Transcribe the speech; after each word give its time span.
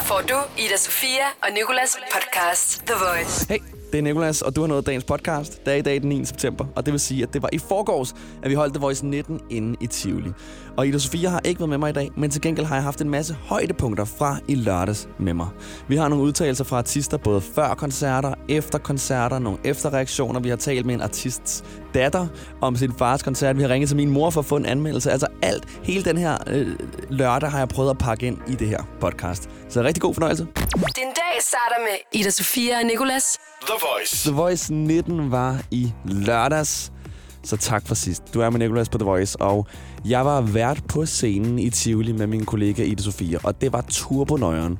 Her 0.00 0.06
får 0.06 0.22
du 0.28 0.34
Ida 0.58 0.76
Sofia 0.76 1.26
og 1.42 1.48
Nikolas 1.54 1.96
podcast 2.14 2.82
The 2.86 2.94
Voice. 2.94 3.48
Hey, 3.48 3.58
det 3.92 3.98
er 3.98 4.02
Nikolas, 4.02 4.42
og 4.42 4.56
du 4.56 4.60
har 4.60 4.68
nået 4.68 4.86
dagens 4.86 5.04
podcast. 5.04 5.64
Det 5.66 5.72
er 5.72 5.76
i 5.76 5.82
dag 5.82 6.00
den 6.00 6.08
9. 6.08 6.24
september, 6.24 6.64
og 6.76 6.86
det 6.86 6.92
vil 6.92 7.00
sige, 7.00 7.22
at 7.22 7.32
det 7.32 7.42
var 7.42 7.48
i 7.52 7.58
forgårs, 7.58 8.14
at 8.42 8.50
vi 8.50 8.54
holdt 8.54 8.74
The 8.74 8.80
Voice 8.80 9.06
19 9.06 9.40
inde 9.50 9.76
i 9.80 9.86
Tivoli. 9.86 10.30
Og 10.76 10.86
Ida 10.88 10.98
Sofia 10.98 11.28
har 11.28 11.40
ikke 11.44 11.60
været 11.60 11.68
med 11.68 11.78
mig 11.78 11.90
i 11.90 11.92
dag, 11.92 12.10
men 12.16 12.30
til 12.30 12.42
gengæld 12.42 12.66
har 12.66 12.74
jeg 12.74 12.82
haft 12.82 13.00
en 13.00 13.10
masse 13.10 13.34
højdepunkter 13.34 14.04
fra 14.04 14.38
i 14.48 14.54
lørdags 14.54 15.08
med 15.18 15.34
mig. 15.34 15.48
Vi 15.88 15.96
har 15.96 16.08
nogle 16.08 16.24
udtalelser 16.24 16.64
fra 16.64 16.78
artister, 16.78 17.16
både 17.16 17.40
før 17.40 17.74
koncerter, 17.74 18.34
efter 18.48 18.78
koncerter, 18.78 19.38
nogle 19.38 19.58
efterreaktioner. 19.64 20.40
Vi 20.40 20.48
har 20.48 20.56
talt 20.56 20.86
med 20.86 20.94
en 20.94 21.02
artists 21.02 21.64
datter 21.94 22.26
om 22.60 22.76
sin 22.76 22.92
fars 22.98 23.22
koncert. 23.22 23.56
Vi 23.56 23.62
har 23.62 23.68
ringet 23.68 23.88
til 23.88 23.96
min 23.96 24.10
mor 24.10 24.30
for 24.30 24.40
at 24.40 24.44
få 24.44 24.56
en 24.56 24.66
anmeldelse. 24.66 25.10
Altså 25.10 25.26
alt, 25.42 25.64
hele 25.82 26.04
den 26.04 26.18
her 26.18 26.38
øh, 26.46 26.76
lørdag 27.10 27.50
har 27.50 27.58
jeg 27.58 27.68
prøvet 27.68 27.90
at 27.90 27.98
pakke 27.98 28.26
ind 28.26 28.38
i 28.48 28.54
det 28.54 28.68
her 28.68 28.82
podcast. 29.00 29.48
Så 29.68 29.82
rigtig 29.82 30.02
god 30.02 30.14
fornøjelse. 30.14 30.46
Din 30.74 31.04
dag 31.04 31.40
starter 31.40 31.80
med 31.80 32.20
Ida 32.20 32.30
Sofia 32.30 32.78
og 32.78 32.84
Nikolas. 32.84 33.38
The 33.66 33.74
Voice. 33.80 34.30
The 34.30 34.36
Voice 34.36 34.74
19 34.74 35.30
var 35.30 35.62
i 35.70 35.92
lørdags. 36.04 36.92
Så 37.44 37.56
tak 37.56 37.86
for 37.88 37.94
sidst. 37.94 38.34
Du 38.34 38.40
er 38.40 38.50
med 38.50 38.58
Nicolas 38.58 38.88
på 38.88 38.98
The 38.98 39.04
Voice, 39.04 39.40
og 39.40 39.66
jeg 40.04 40.24
var 40.24 40.40
vært 40.40 40.82
på 40.88 41.06
scenen 41.06 41.58
i 41.58 41.70
Tivoli 41.70 42.12
med 42.12 42.26
min 42.26 42.44
kollega 42.44 42.84
Ida 42.84 43.02
Sofia, 43.02 43.38
og 43.42 43.60
det 43.60 43.72
var 43.72 43.84
turbonøjeren. 43.88 44.78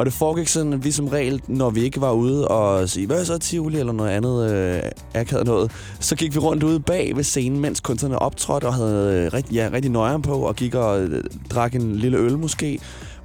Og 0.00 0.06
det 0.06 0.12
foregik 0.12 0.48
sådan, 0.48 0.72
at 0.72 0.84
vi 0.84 0.90
som 0.90 1.08
regel, 1.08 1.42
når 1.46 1.70
vi 1.70 1.80
ikke 1.80 2.00
var 2.00 2.12
ude 2.12 2.48
og 2.48 2.88
sige, 2.88 3.06
hvad 3.06 3.24
så 3.24 3.38
Tivoli, 3.38 3.78
eller 3.78 3.92
noget 3.92 4.10
andet 4.10 4.50
øh, 4.50 4.82
akavet 5.14 5.46
noget, 5.46 5.72
så 6.00 6.16
gik 6.16 6.34
vi 6.34 6.38
rundt 6.38 6.62
ude 6.62 6.80
bag 6.80 7.16
ved 7.16 7.24
scenen, 7.24 7.60
mens 7.60 7.80
kunstnerne 7.80 8.18
optrådte 8.18 8.66
og 8.66 8.74
havde 8.74 9.24
øh, 9.26 9.32
rigtig, 9.32 9.54
ja, 9.54 9.70
rigtig 9.72 9.90
nøjeren 9.90 10.22
på, 10.22 10.34
og 10.34 10.56
gik 10.56 10.74
og 10.74 11.00
øh, 11.00 11.24
drak 11.50 11.74
en 11.74 11.96
lille 11.96 12.18
øl 12.18 12.38
måske. 12.38 12.80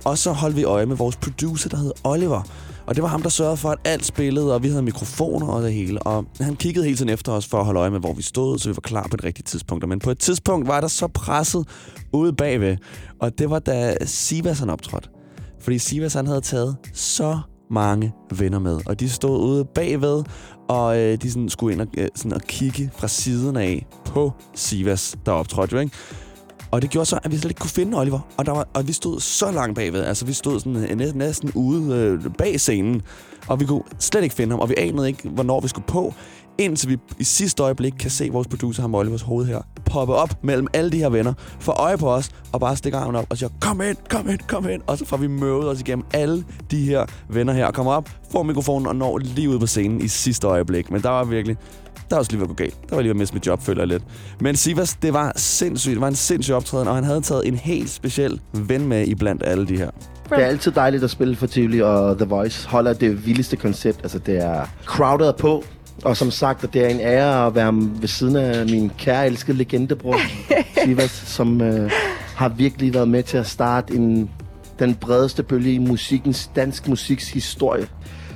Og 0.06 0.18
så 0.18 0.32
holdt 0.32 0.56
vi 0.56 0.64
øje 0.64 0.86
med 0.86 0.96
vores 0.96 1.16
producer, 1.16 1.70
der 1.70 1.78
hed 1.78 1.92
Oliver. 2.04 2.42
Og 2.86 2.96
det 2.96 3.04
var 3.04 3.10
ham, 3.10 3.22
der 3.22 3.30
sørgede 3.30 3.58
for, 3.58 3.70
at 3.70 3.78
alt 3.84 4.06
spillede, 4.06 4.54
og 4.54 4.64
vi 4.64 4.68
havde 4.68 4.84
mikrofoner 4.84 5.48
og 5.48 5.64
det 5.64 5.74
hele. 5.74 6.02
Og 6.02 6.26
han 6.40 6.56
kiggede 6.56 6.86
hele 6.86 6.98
tiden 6.98 7.10
efter 7.10 7.32
os 7.32 7.48
for 7.48 7.60
at 7.60 7.66
holde 7.66 7.80
øje 7.80 7.90
med, 7.90 8.00
hvor 8.00 8.14
vi 8.14 8.22
stod, 8.22 8.60
så 8.60 8.70
vi 8.70 8.76
var 8.76 8.82
klar 8.82 9.08
på 9.12 9.18
det 9.18 9.26
rigtige 9.26 9.44
tidspunkt. 9.44 9.88
Men 9.88 10.00
på 10.00 10.12
et 10.12 10.20
tidspunkt 10.20 10.68
var 10.68 10.82
der 10.82 10.88
så 10.88 11.08
presset 11.08 11.68
ude 12.14 12.34
bagved, 12.34 12.78
og 13.20 13.40
det 13.40 13.50
var 13.50 13.60
da 13.60 13.98
Sivas 14.06 14.60
han 14.60 14.70
optrådte. 14.70 15.15
Fordi 15.66 15.78
Sivas 15.78 16.14
han 16.14 16.28
havde 16.28 16.42
taget 16.42 16.78
så 16.94 17.40
mange 17.70 18.14
venner 18.38 18.60
med, 18.60 18.80
og 18.86 19.00
de 19.00 19.10
stod 19.10 19.40
ude 19.40 19.66
bagved, 19.66 20.24
og 20.68 21.00
øh, 21.00 21.18
de 21.22 21.32
sådan 21.32 21.50
skulle 21.50 21.74
ind 21.74 21.82
og, 21.82 21.88
øh, 21.98 22.08
sådan 22.16 22.34
og 22.34 22.42
kigge 22.42 22.92
fra 22.98 23.08
siden 23.08 23.58
af 23.58 23.86
på 24.06 24.34
Sivas, 24.56 25.18
der 25.26 25.32
optrådte 25.32 25.74
jo, 25.74 25.80
ikke? 25.80 25.96
Og 26.72 26.82
det 26.82 26.90
gjorde 26.90 27.06
så, 27.06 27.20
at 27.24 27.32
vi 27.32 27.38
slet 27.38 27.52
ikke 27.52 27.60
kunne 27.60 27.70
finde 27.70 27.98
Oliver. 27.98 28.20
Og, 28.38 28.46
der 28.46 28.52
var, 28.52 28.68
og 28.74 28.88
vi 28.88 28.94
stod 28.94 29.20
så 29.20 29.52
langt 29.52 29.76
bagved. 29.76 30.04
Altså, 30.04 30.26
vi 30.26 30.34
stod 30.34 30.60
sådan, 30.60 30.76
øh, 30.76 30.98
næsten, 30.98 31.18
næsten 31.18 31.52
ude 31.56 31.96
øh, 31.96 32.34
bag 32.38 32.60
scenen. 32.60 33.02
Og 33.48 33.60
vi 33.60 33.66
kunne 33.66 33.84
slet 34.00 34.24
ikke 34.24 34.36
finde 34.36 34.52
ham. 34.52 34.60
Og 34.60 34.70
vi 34.70 34.76
anede 34.78 35.08
ikke, 35.08 35.30
hvornår 35.30 35.60
vi 35.60 35.68
skulle 35.68 35.88
på. 35.88 36.14
Indtil 36.58 36.90
vi 36.90 36.98
i 37.20 37.24
sidste 37.24 37.64
øjeblik 37.64 37.94
kan 38.00 38.12
se 38.12 38.30
vores 38.32 38.48
producer, 38.48 38.82
ham 38.82 38.96
Olivers 38.96 39.22
hoved 39.22 39.46
her, 39.46 39.62
poppe 39.86 40.16
op 40.16 40.44
mellem 40.44 40.68
alle 40.74 40.92
de 40.92 40.98
her 40.98 41.10
venner, 41.10 41.34
få 41.60 41.72
øje 41.72 41.98
på 41.98 42.12
os, 42.12 42.30
og 42.52 42.60
bare 42.60 42.76
stikke 42.76 42.98
armen 42.98 43.16
op 43.16 43.26
og 43.30 43.38
siger, 43.38 43.50
kom 43.62 43.82
ind, 43.82 43.98
kom 44.10 44.30
ind, 44.30 44.40
kom 44.48 44.70
ind. 44.70 44.82
Og 44.88 44.98
så 44.98 45.06
får 45.06 45.18
vi 45.18 45.28
møvet 45.28 45.70
os 45.70 45.80
igennem 45.80 46.06
alle 46.14 46.44
de 46.72 46.82
her 46.86 47.06
venner 47.30 47.54
her, 47.54 47.66
og 47.66 47.74
kommer 47.74 47.92
op, 47.92 48.10
får 48.32 48.44
mikrofonen 48.44 48.88
og 48.88 48.96
når 48.96 49.18
lige 49.18 49.50
ud 49.50 49.60
på 49.60 49.68
scenen 49.68 50.02
i 50.02 50.08
sidste 50.08 50.48
øjeblik. 50.48 50.92
Men 50.92 51.02
der 51.02 51.10
var 51.10 51.24
virkelig, 51.24 51.58
der 52.10 52.16
var 52.16 52.18
også 52.18 52.32
lige 52.32 52.40
ved 52.40 52.46
at 52.46 52.50
gå 52.50 52.56
galt. 52.56 52.90
Der 52.90 52.96
var 52.96 53.02
lige 53.02 53.10
ved 53.10 53.16
at 53.16 53.20
miste 53.20 53.36
mit 53.36 53.48
job, 53.48 53.62
føler 53.62 53.82
jeg 53.82 53.88
lidt. 53.88 54.04
Men 54.42 54.56
Sivas, 54.56 54.94
det 55.02 55.14
var 55.14 55.34
sindssygt. 55.36 55.94
Det 55.94 56.02
var 56.02 56.08
en 56.08 56.16
sindssyg 56.16 56.54
optræden, 56.54 56.88
og 56.88 56.96
han 56.96 57.04
havde 57.04 57.22
taget 57.22 57.48
en 57.48 57.56
helt 57.56 57.90
speciel 57.90 58.40
ven 58.54 58.88
med 58.88 59.08
i 59.08 59.16
blandt 59.16 59.44
alle 59.46 59.68
de 59.68 59.78
her. 59.78 59.90
Det 60.30 60.42
er 60.42 60.46
altid 60.46 60.72
dejligt 60.72 61.04
at 61.04 61.10
spille 61.10 61.36
for 61.36 61.48
Tivoli, 61.48 61.82
og 61.82 62.18
The 62.18 62.26
Voice 62.26 62.68
holder 62.68 62.94
det 62.94 63.26
vildeste 63.26 63.56
koncept. 63.56 64.00
Altså, 64.04 64.20
det 64.20 64.38
er 64.38 64.66
crowded 64.86 65.34
på, 65.34 65.64
og 66.04 66.18
som 66.18 66.32
sagt, 66.32 66.74
det 66.74 66.86
er 66.86 66.88
en 66.88 67.00
ære 67.00 67.48
at 67.48 67.56
være 67.56 67.74
ved 67.76 68.08
siden 68.08 68.36
af 68.36 68.66
min 68.66 68.92
kære 68.98 69.28
elskede 69.28 69.58
legendebror, 69.58 70.18
Sivas, 70.84 71.12
som 71.12 71.62
øh, 71.62 71.92
har 72.36 72.50
virkelig 72.50 72.94
været 72.94 73.08
med 73.08 73.24
til 73.24 73.38
at 73.38 73.48
starte 73.48 73.94
en, 73.94 74.30
den 74.80 74.96
bredeste 74.96 75.44
bølge 75.44 75.74
i 75.74 75.78
musikkens, 75.78 76.52
dansk 76.56 76.88
musiks 76.88 77.30
historie. 77.30 77.88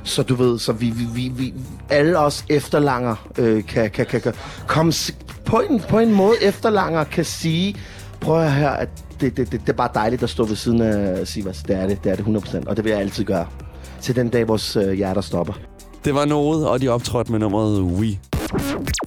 Så 0.04 0.24
du 0.24 0.36
ved, 0.36 0.60
så 0.60 0.72
vi, 0.72 0.90
vi, 0.90 1.04
vi, 1.14 1.32
vi 1.36 1.54
alle 1.90 2.20
os 2.20 2.46
efterlanger 2.50 3.30
øh, 3.38 3.66
kan, 3.66 3.90
kan, 3.90 4.06
kan, 4.06 4.22
kan 4.22 4.34
komme 4.68 4.94
på 5.46 5.60
en, 5.70 5.80
på 5.80 6.00
en 6.00 6.14
måde 6.14 6.36
efterlanger 6.42 7.04
kan 7.04 7.26
sige, 7.26 7.76
prøv 8.22 8.42
at 8.42 8.52
høre, 8.52 8.80
at 8.80 8.90
det, 9.22 9.38
det, 9.38 9.52
det, 9.52 9.62
det 9.62 9.70
er 9.70 9.74
bare 9.74 9.90
dejligt 9.94 10.24
at 10.24 10.30
stå 10.30 10.46
ved 10.46 10.56
siden 10.56 10.82
af 10.82 11.28
Sivas. 11.28 11.64
Det 11.64 11.76
er 11.76 11.88
det, 11.88 12.04
det 12.04 12.12
er 12.12 12.16
det 12.16 12.24
100%, 12.24 12.64
og 12.68 12.76
det 12.78 12.84
vil 12.84 12.90
jeg 12.92 13.00
altid 13.00 13.24
gøre. 13.24 13.48
Til 14.02 14.16
den 14.16 14.30
dag, 14.30 14.48
vores 14.48 14.76
øh, 14.76 14.92
hjerter 14.92 15.22
stopper. 15.22 15.54
Det 16.06 16.16
var 16.16 16.26
noget, 16.26 16.68
og 16.68 16.82
de 16.82 16.88
optrådte 16.88 17.32
med 17.32 17.40
nummeret 17.40 17.82
We. 17.82 18.06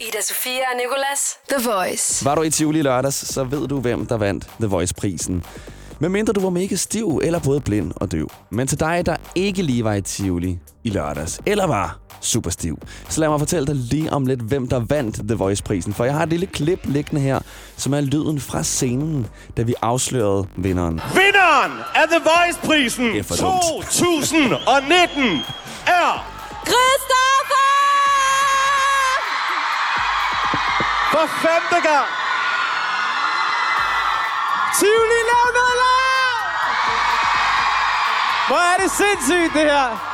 Ida 0.00 0.20
Sofia 0.22 0.52
og 0.72 0.76
Nikolas. 0.76 1.36
The 1.50 1.70
Voice. 1.70 2.24
Var 2.24 2.34
du 2.34 2.42
i 2.42 2.50
Tivoli 2.50 2.78
i 2.78 2.82
lørdags, 2.82 3.32
så 3.34 3.44
ved 3.44 3.68
du, 3.68 3.80
hvem 3.80 4.06
der 4.06 4.16
vandt 4.16 4.44
The 4.60 4.66
Voice-prisen. 4.66 5.44
Medmindre 5.98 6.32
du 6.32 6.40
var 6.40 6.50
mega 6.50 6.74
stiv 6.76 7.20
eller 7.24 7.38
både 7.38 7.60
blind 7.60 7.92
og 7.96 8.12
døv. 8.12 8.30
Men 8.50 8.66
til 8.66 8.80
dig, 8.80 9.06
der 9.06 9.16
ikke 9.34 9.62
lige 9.62 9.84
var 9.84 9.94
i 9.94 10.00
Tivoli 10.02 10.58
i 10.84 10.90
lørdags, 10.90 11.40
eller 11.46 11.66
var 11.66 11.98
super 12.20 12.50
stiv, 12.50 12.78
så 13.08 13.20
lad 13.20 13.28
mig 13.28 13.38
fortælle 13.38 13.66
dig 13.66 13.74
lige 13.74 14.12
om 14.12 14.26
lidt, 14.26 14.40
hvem 14.40 14.68
der 14.68 14.80
vandt 14.88 15.16
The 15.16 15.34
Voice-prisen. 15.34 15.94
For 15.94 16.04
jeg 16.04 16.14
har 16.14 16.22
et 16.22 16.28
lille 16.28 16.46
klip 16.46 16.80
liggende 16.84 17.20
her, 17.20 17.38
som 17.76 17.94
er 17.94 18.00
lyden 18.00 18.40
fra 18.40 18.62
scenen, 18.62 19.26
da 19.56 19.62
vi 19.62 19.74
afslørede 19.82 20.46
vinderen. 20.56 21.00
Vinderen 21.14 21.72
af 21.94 22.08
The 22.08 22.20
Voice-prisen 22.24 23.04
Det 23.04 23.18
er 23.18 23.22
for 23.22 23.34
dumt. 23.34 23.84
2019 23.90 25.40
er 25.86 26.31
Christoffer! 26.70 27.72
for 31.12 31.26
femte 31.26 31.88
gang 31.88 32.08
Tivoli 34.78 35.20
Lavnuller! 35.30 36.02
Hvor 38.46 38.56
er 38.72 38.76
det 38.82 38.90
sindssygt, 38.90 39.54
det 39.54 39.70
her. 39.70 40.08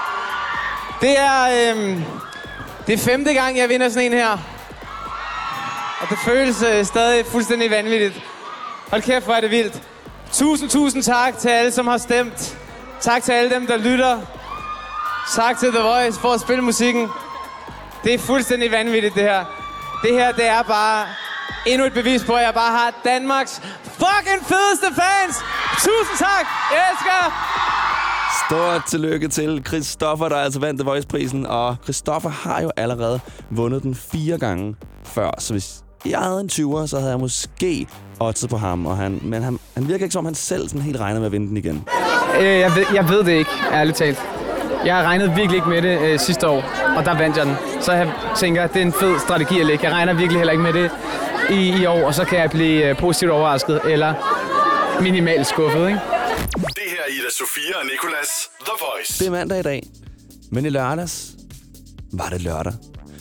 Det 1.00 1.18
er, 1.18 1.70
øhm, 1.70 2.04
det 2.86 2.94
er 2.94 2.98
femte 2.98 3.34
gang, 3.34 3.58
jeg 3.58 3.68
vinder 3.68 3.88
sådan 3.88 4.12
en 4.12 4.18
her. 4.18 4.38
Og 6.00 6.08
det 6.10 6.18
føles 6.18 6.62
øh, 6.62 6.84
stadig 6.84 7.26
fuldstændig 7.26 7.70
vanvittigt. 7.70 8.22
Hold 8.90 9.02
kæft, 9.02 9.24
hvor 9.24 9.34
er 9.34 9.40
det 9.40 9.50
vildt. 9.50 9.82
Tusind, 10.32 10.70
tusind 10.70 11.02
tak 11.02 11.38
til 11.38 11.48
alle, 11.48 11.72
som 11.72 11.86
har 11.86 11.98
stemt. 11.98 12.58
Tak 13.00 13.22
til 13.22 13.32
alle 13.32 13.54
dem, 13.54 13.66
der 13.66 13.76
lytter. 13.76 14.20
Tak 15.34 15.58
til 15.58 15.68
The 15.72 15.82
Voice 15.82 16.20
for 16.20 16.28
at 16.28 16.40
spille 16.40 16.62
musikken. 16.62 17.08
Det 18.04 18.14
er 18.14 18.18
fuldstændig 18.18 18.70
vanvittigt, 18.70 19.14
det 19.14 19.22
her. 19.22 19.44
Det 20.02 20.12
her, 20.12 20.32
det 20.32 20.46
er 20.46 20.62
bare 20.62 21.06
endnu 21.66 21.86
et 21.86 21.92
bevis 21.92 22.24
på, 22.24 22.32
at 22.32 22.42
jeg 22.44 22.54
bare 22.54 22.72
har 22.72 22.94
Danmarks 23.04 23.60
fucking 23.82 24.40
fedeste 24.46 24.86
fans. 24.86 25.36
Tusind 25.76 26.18
tak. 26.18 26.46
Jeg 26.72 26.80
elsker. 26.92 27.20
Stort 28.46 28.82
tillykke 28.88 29.28
til 29.28 29.62
Christoffer, 29.66 30.28
der 30.28 30.36
altså 30.36 30.60
vandt 30.60 30.80
The 30.80 30.90
Voice-prisen. 30.90 31.46
Og 31.46 31.76
Christoffer 31.84 32.30
har 32.30 32.62
jo 32.62 32.70
allerede 32.76 33.20
vundet 33.50 33.82
den 33.82 33.94
fire 33.94 34.38
gange 34.38 34.76
før. 35.04 35.30
Så 35.38 35.54
hvis 35.54 35.74
jeg 36.06 36.18
havde 36.18 36.40
en 36.40 36.50
20'er, 36.52 36.86
så 36.86 36.96
havde 36.98 37.10
jeg 37.10 37.20
måske 37.20 37.86
oddset 38.20 38.50
på 38.50 38.56
ham. 38.56 38.86
Og 38.86 38.96
han, 38.96 39.20
men 39.22 39.42
han, 39.42 39.58
han 39.74 39.88
virker 39.88 40.04
ikke 40.04 40.12
som, 40.12 40.18
om 40.18 40.24
han 40.24 40.34
selv 40.34 40.68
sådan 40.68 40.82
helt 40.82 41.00
regner 41.00 41.18
med 41.20 41.26
at 41.26 41.32
vinde 41.32 41.48
den 41.48 41.56
igen. 41.56 41.88
Øh, 42.40 42.44
jeg, 42.44 42.74
ved, 42.74 42.86
jeg 42.94 43.08
ved 43.08 43.24
det 43.24 43.32
ikke, 43.32 43.50
ærligt 43.72 43.96
talt. 43.96 44.37
Jeg 44.84 45.04
regnede 45.04 45.34
virkelig 45.34 45.54
ikke 45.56 45.68
med 45.68 45.82
det 45.82 46.00
øh, 46.00 46.18
sidste 46.18 46.48
år, 46.48 46.64
og 46.96 47.04
der 47.04 47.18
vandt 47.18 47.36
jeg 47.36 47.46
den. 47.46 47.56
Så 47.80 47.92
jeg 47.92 48.12
tænker, 48.36 48.66
det 48.66 48.76
er 48.76 48.86
en 48.86 48.92
fed 48.92 49.18
strategi 49.18 49.60
at 49.60 49.66
lægge. 49.66 49.84
Jeg 49.86 49.92
regner 49.92 50.12
virkelig 50.14 50.38
heller 50.40 50.52
ikke 50.52 50.62
med 50.62 50.72
det 50.72 50.90
i, 51.50 51.82
i 51.82 51.86
år, 51.86 52.06
og 52.06 52.14
så 52.14 52.24
kan 52.24 52.38
jeg 52.38 52.50
blive 52.50 52.88
øh, 52.88 52.96
positivt 52.96 53.30
overrasket, 53.32 53.80
eller 53.84 54.14
minimalt 55.02 55.46
skuffet, 55.46 55.86
ikke? 55.88 56.00
Det 56.56 56.84
her 56.86 57.00
er 57.06 57.10
Ida 57.12 57.30
Sofia 57.38 57.78
og 57.80 57.84
Nikolas 57.92 58.50
The 58.60 58.72
Voice. 58.80 59.18
Det 59.18 59.26
er 59.26 59.30
mandag 59.30 59.58
i 59.58 59.62
dag. 59.62 59.82
Men 60.50 60.66
i 60.66 60.68
lørdags 60.68 61.30
var 62.12 62.28
det 62.28 62.42
lørdag. 62.42 62.72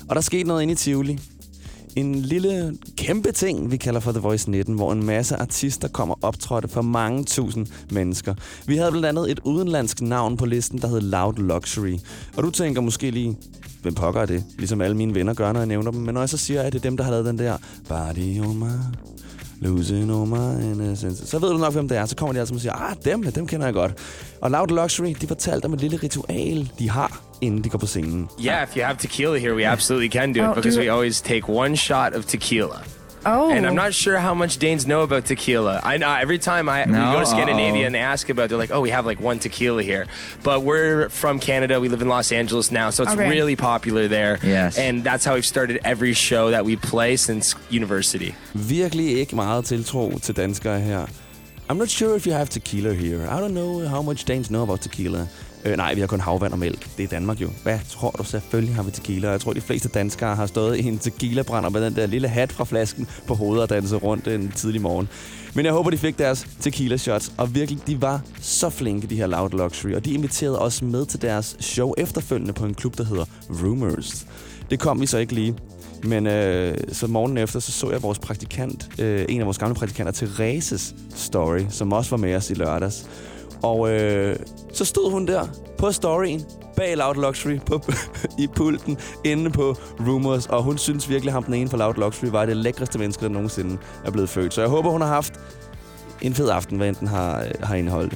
Og 0.10 0.16
der 0.16 0.22
skete 0.22 0.44
noget 0.44 0.62
inde 0.62 0.72
i 0.72 0.76
Tivoli. 0.76 1.20
En 1.98 2.16
lille 2.16 2.78
kæmpe 2.98 3.32
ting, 3.32 3.72
vi 3.72 3.78
kalder 3.78 4.00
for 4.00 4.12
The 4.12 4.22
Voice 4.22 4.52
19, 4.52 4.76
hvor 4.76 4.92
en 4.92 5.04
masse 5.06 5.36
artister 5.36 5.88
kommer 5.88 6.16
optrådte 6.22 6.68
for 6.68 6.82
mange 6.82 7.24
tusind 7.24 7.68
mennesker. 7.92 8.36
Vi 8.68 8.78
havde 8.78 8.92
blandt 8.92 9.08
andet 9.08 9.32
et 9.32 9.40
udenlandsk 9.44 10.02
navn 10.02 10.38
på 10.38 10.46
listen, 10.46 10.82
der 10.82 10.88
hed 10.88 11.02
Loud 11.02 11.34
Luxury. 11.34 11.98
Og 12.36 12.44
du 12.44 12.50
tænker 12.50 12.82
måske 12.82 13.12
lige, 13.12 13.38
hvem 13.82 13.94
pokker 13.94 14.22
er 14.22 14.26
det? 14.26 14.44
Ligesom 14.58 14.82
alle 14.82 14.98
mine 14.98 15.16
venner 15.16 15.34
gør, 15.34 15.52
når 15.52 15.60
jeg 15.60 15.68
nævner 15.68 15.92
dem. 15.92 16.02
Men 16.02 16.14
når 16.14 16.22
jeg 16.22 16.30
så 16.30 16.38
siger, 16.38 16.62
at 16.62 16.74
det 16.74 16.80
er 16.80 16.84
dem, 16.84 16.98
der 16.98 17.04
har 17.04 17.12
lavet 17.12 17.26
den 17.26 17.40
der 17.40 17.58
Body 17.88 18.40
on 18.40 18.60
my 18.60 18.98
Losing 19.62 20.12
all 20.12 20.26
my 20.28 20.62
innocence. 20.72 21.28
Så 21.28 21.40
ved 21.40 21.50
du 21.50 21.58
nok, 21.58 21.74
hvem 21.74 21.88
det 21.90 21.98
er. 21.98 22.06
Så 22.06 22.16
kommer 22.16 22.34
de 22.34 22.40
altså 22.40 22.54
og 22.54 22.62
siger, 22.62 22.74
ah, 22.74 22.96
dem, 23.06 23.32
dem 23.32 23.48
kender 23.48 23.66
jeg 23.68 23.74
godt. 23.74 23.92
Og 24.42 24.52
Loud 24.52 24.68
Luxury, 24.68 25.16
de 25.22 25.28
fortalte 25.28 25.66
om 25.66 25.74
et 25.74 25.82
lille 25.82 25.98
ritual, 26.04 26.72
de 26.80 26.90
har, 26.90 27.22
inden 27.42 27.64
de 27.64 27.70
går 27.70 27.78
på 27.78 27.86
scenen. 27.86 28.30
Yeah, 28.46 28.64
if 28.70 28.76
you 28.78 28.84
have 28.84 28.98
tequila 28.98 29.38
here, 29.38 29.56
we 29.56 29.66
absolutely 29.68 30.10
can 30.20 30.34
do 30.34 30.40
it 30.42 30.48
Oh, 30.50 30.56
because 30.56 30.76
do 30.76 30.82
we 30.82 30.92
always 30.92 31.22
take 31.22 31.50
one 31.50 31.76
shot 31.78 32.14
of 32.16 32.26
tequila. 32.26 32.84
Oh. 33.30 33.50
And 33.56 33.62
I'm 33.68 33.76
not 33.76 33.94
sure 34.04 34.18
how 34.28 34.34
much 34.44 34.54
Danes 34.66 34.84
know 34.92 35.02
about 35.08 35.24
tequila. 35.26 35.76
I 35.84 35.98
know 36.02 36.10
every 36.26 36.40
time 36.40 36.66
I 36.70 36.86
we 36.86 36.94
go 37.16 37.20
to 37.20 37.26
Scandinavia 37.26 37.82
Uh-oh. 37.82 37.86
and 37.88 37.94
they 37.96 38.00
ask 38.14 38.30
about, 38.30 38.44
it, 38.46 38.50
they're 38.50 38.64
like, 38.66 38.72
"Oh, 38.76 38.82
we 38.88 38.92
have 38.98 39.06
like 39.12 39.20
one 39.30 39.38
tequila 39.40 39.84
here," 39.92 40.06
but 40.44 40.58
we're 40.70 41.10
from 41.10 41.40
Canada. 41.40 41.74
We 41.86 41.90
live 41.90 42.02
in 42.06 42.10
Los 42.18 42.32
Angeles 42.42 42.68
now, 42.72 42.88
so 42.92 43.04
it's 43.04 43.14
Okay. 43.14 43.30
really 43.38 43.56
popular 43.56 44.08
there. 44.08 44.34
Yes. 44.44 44.78
and 44.86 45.04
that's 45.10 45.24
how 45.28 45.34
we've 45.38 45.52
started 45.56 45.76
every 45.94 46.14
show 46.14 46.44
that 46.52 46.64
we 46.70 46.76
play 46.78 47.18
since 47.18 47.56
university. 47.80 48.32
Virkelig 48.54 49.18
ikke 49.20 49.36
meget 49.36 49.66
tiltro 49.66 50.12
til 50.22 50.36
danskere 50.36 50.80
her. 50.80 51.06
I'm 51.70 51.78
not 51.78 51.90
sure 51.90 52.16
if 52.16 52.26
you 52.28 52.34
have 52.34 52.50
tequila 52.50 52.94
here. 52.94 53.20
I 53.30 53.40
don't 53.42 53.54
know 53.54 53.88
how 53.88 54.02
much 54.02 54.24
Danes 54.28 54.48
know 54.50 54.64
about 54.64 54.80
tequila. 54.82 55.28
Øh, 55.68 55.78
nej, 55.78 55.94
vi 55.94 56.00
har 56.00 56.08
kun 56.08 56.20
havvand 56.20 56.54
og 56.54 56.60
mælk. 56.60 56.98
Det 56.98 57.04
er 57.04 57.08
Danmark 57.08 57.42
jo. 57.42 57.50
Hvad 57.64 57.80
tror 57.90 58.12
du? 58.12 58.24
Selvfølgelig 58.24 58.76
har 58.76 58.84
vi 58.84 58.92
tequila. 58.92 59.30
Jeg 59.30 59.42
tror, 59.42 59.54
de 59.54 59.62
fleste 59.62 59.90
danskere 59.90 60.36
har 60.36 60.46
stået 60.46 60.78
i 60.78 60.88
en 60.88 60.98
tequila-brænder 60.98 61.70
med 61.70 61.82
den 61.82 61.96
der 61.96 62.06
lille 62.06 62.28
hat 62.28 62.52
fra 62.52 62.66
flasken 62.66 63.08
på 63.28 63.36
hovedet 63.36 63.64
og 63.64 63.70
danset 63.70 64.04
rundt 64.04 64.28
en 64.28 64.52
tidlig 64.56 64.82
morgen. 64.82 65.10
Men 65.54 65.66
jeg 65.66 65.74
håber, 65.74 65.90
de 65.90 65.98
fik 65.98 66.18
deres 66.18 66.48
tequila 66.60 66.98
shots. 66.98 67.32
Og 67.38 67.56
virkelig, 67.56 67.88
de 67.88 68.02
var 68.02 68.22
så 68.42 68.70
flinke, 68.70 69.08
de 69.08 69.16
her 69.16 69.28
Loud 69.28 69.50
Luxury. 69.50 69.94
Og 69.94 70.06
de 70.06 70.12
inviterede 70.14 70.60
os 70.60 70.82
med 70.82 71.06
til 71.06 71.22
deres 71.22 71.58
show 71.60 71.94
efterfølgende 71.98 72.54
på 72.54 72.66
en 72.66 72.74
klub, 72.74 72.98
der 72.98 73.04
hedder 73.04 73.26
Rumors. 73.64 74.28
Det 74.70 74.80
kom 74.80 75.02
vi 75.02 75.06
så 75.06 75.18
ikke 75.18 75.34
lige. 75.34 75.56
Men 76.04 76.28
øh, 76.28 76.78
så 76.92 77.08
morgenen 77.08 77.38
efter, 77.38 77.60
så 77.60 77.72
så 77.72 77.92
jeg 77.92 78.04
vores 78.04 78.20
praktikant, 78.20 78.90
øh, 79.00 79.26
en 79.30 79.40
af 79.40 79.46
vores 79.46 79.58
gamle 79.58 79.76
praktikanter, 79.76 80.12
Thereses 80.12 80.96
story, 81.16 81.60
som 81.70 81.94
også 81.94 82.10
var 82.10 82.18
med 82.18 82.36
os 82.36 82.50
i 82.50 82.54
lørdags. 82.54 83.10
Og 83.64 83.90
øh, 83.90 84.36
så 84.74 84.86
stod 84.86 85.12
hun 85.12 85.28
der 85.28 85.48
på 85.78 85.92
storyen, 85.92 86.46
bag 86.76 86.98
Loud 86.98 87.16
Luxury, 87.16 87.60
på, 87.66 87.82
i 88.44 88.48
pulten, 88.48 88.98
inde 89.24 89.50
på 89.50 89.76
Rumors. 90.08 90.46
Og 90.46 90.64
hun 90.64 90.78
synes 90.78 91.10
virkelig, 91.10 91.30
at 91.30 91.34
ham 91.34 91.44
den 91.44 91.54
ene 91.54 91.70
fra 91.70 91.78
Loud 91.78 91.94
Luxury 91.94 92.30
var 92.30 92.46
det 92.46 92.58
lækreste 92.58 93.00
menneske, 93.00 93.26
der 93.26 93.30
nogensinde 93.30 93.78
er 94.06 94.12
blevet 94.12 94.30
født. 94.30 94.54
Så 94.54 94.62
jeg 94.62 94.70
håber, 94.70 94.90
hun 94.90 95.02
har 95.02 95.08
haft 95.08 95.34
en 96.22 96.34
fed 96.34 96.50
aften, 96.50 96.78
hvad 96.78 96.88
enten 96.88 97.08
har, 97.08 97.40
øh, 97.42 97.52
har 97.64 97.76
indeholdt. 97.76 98.14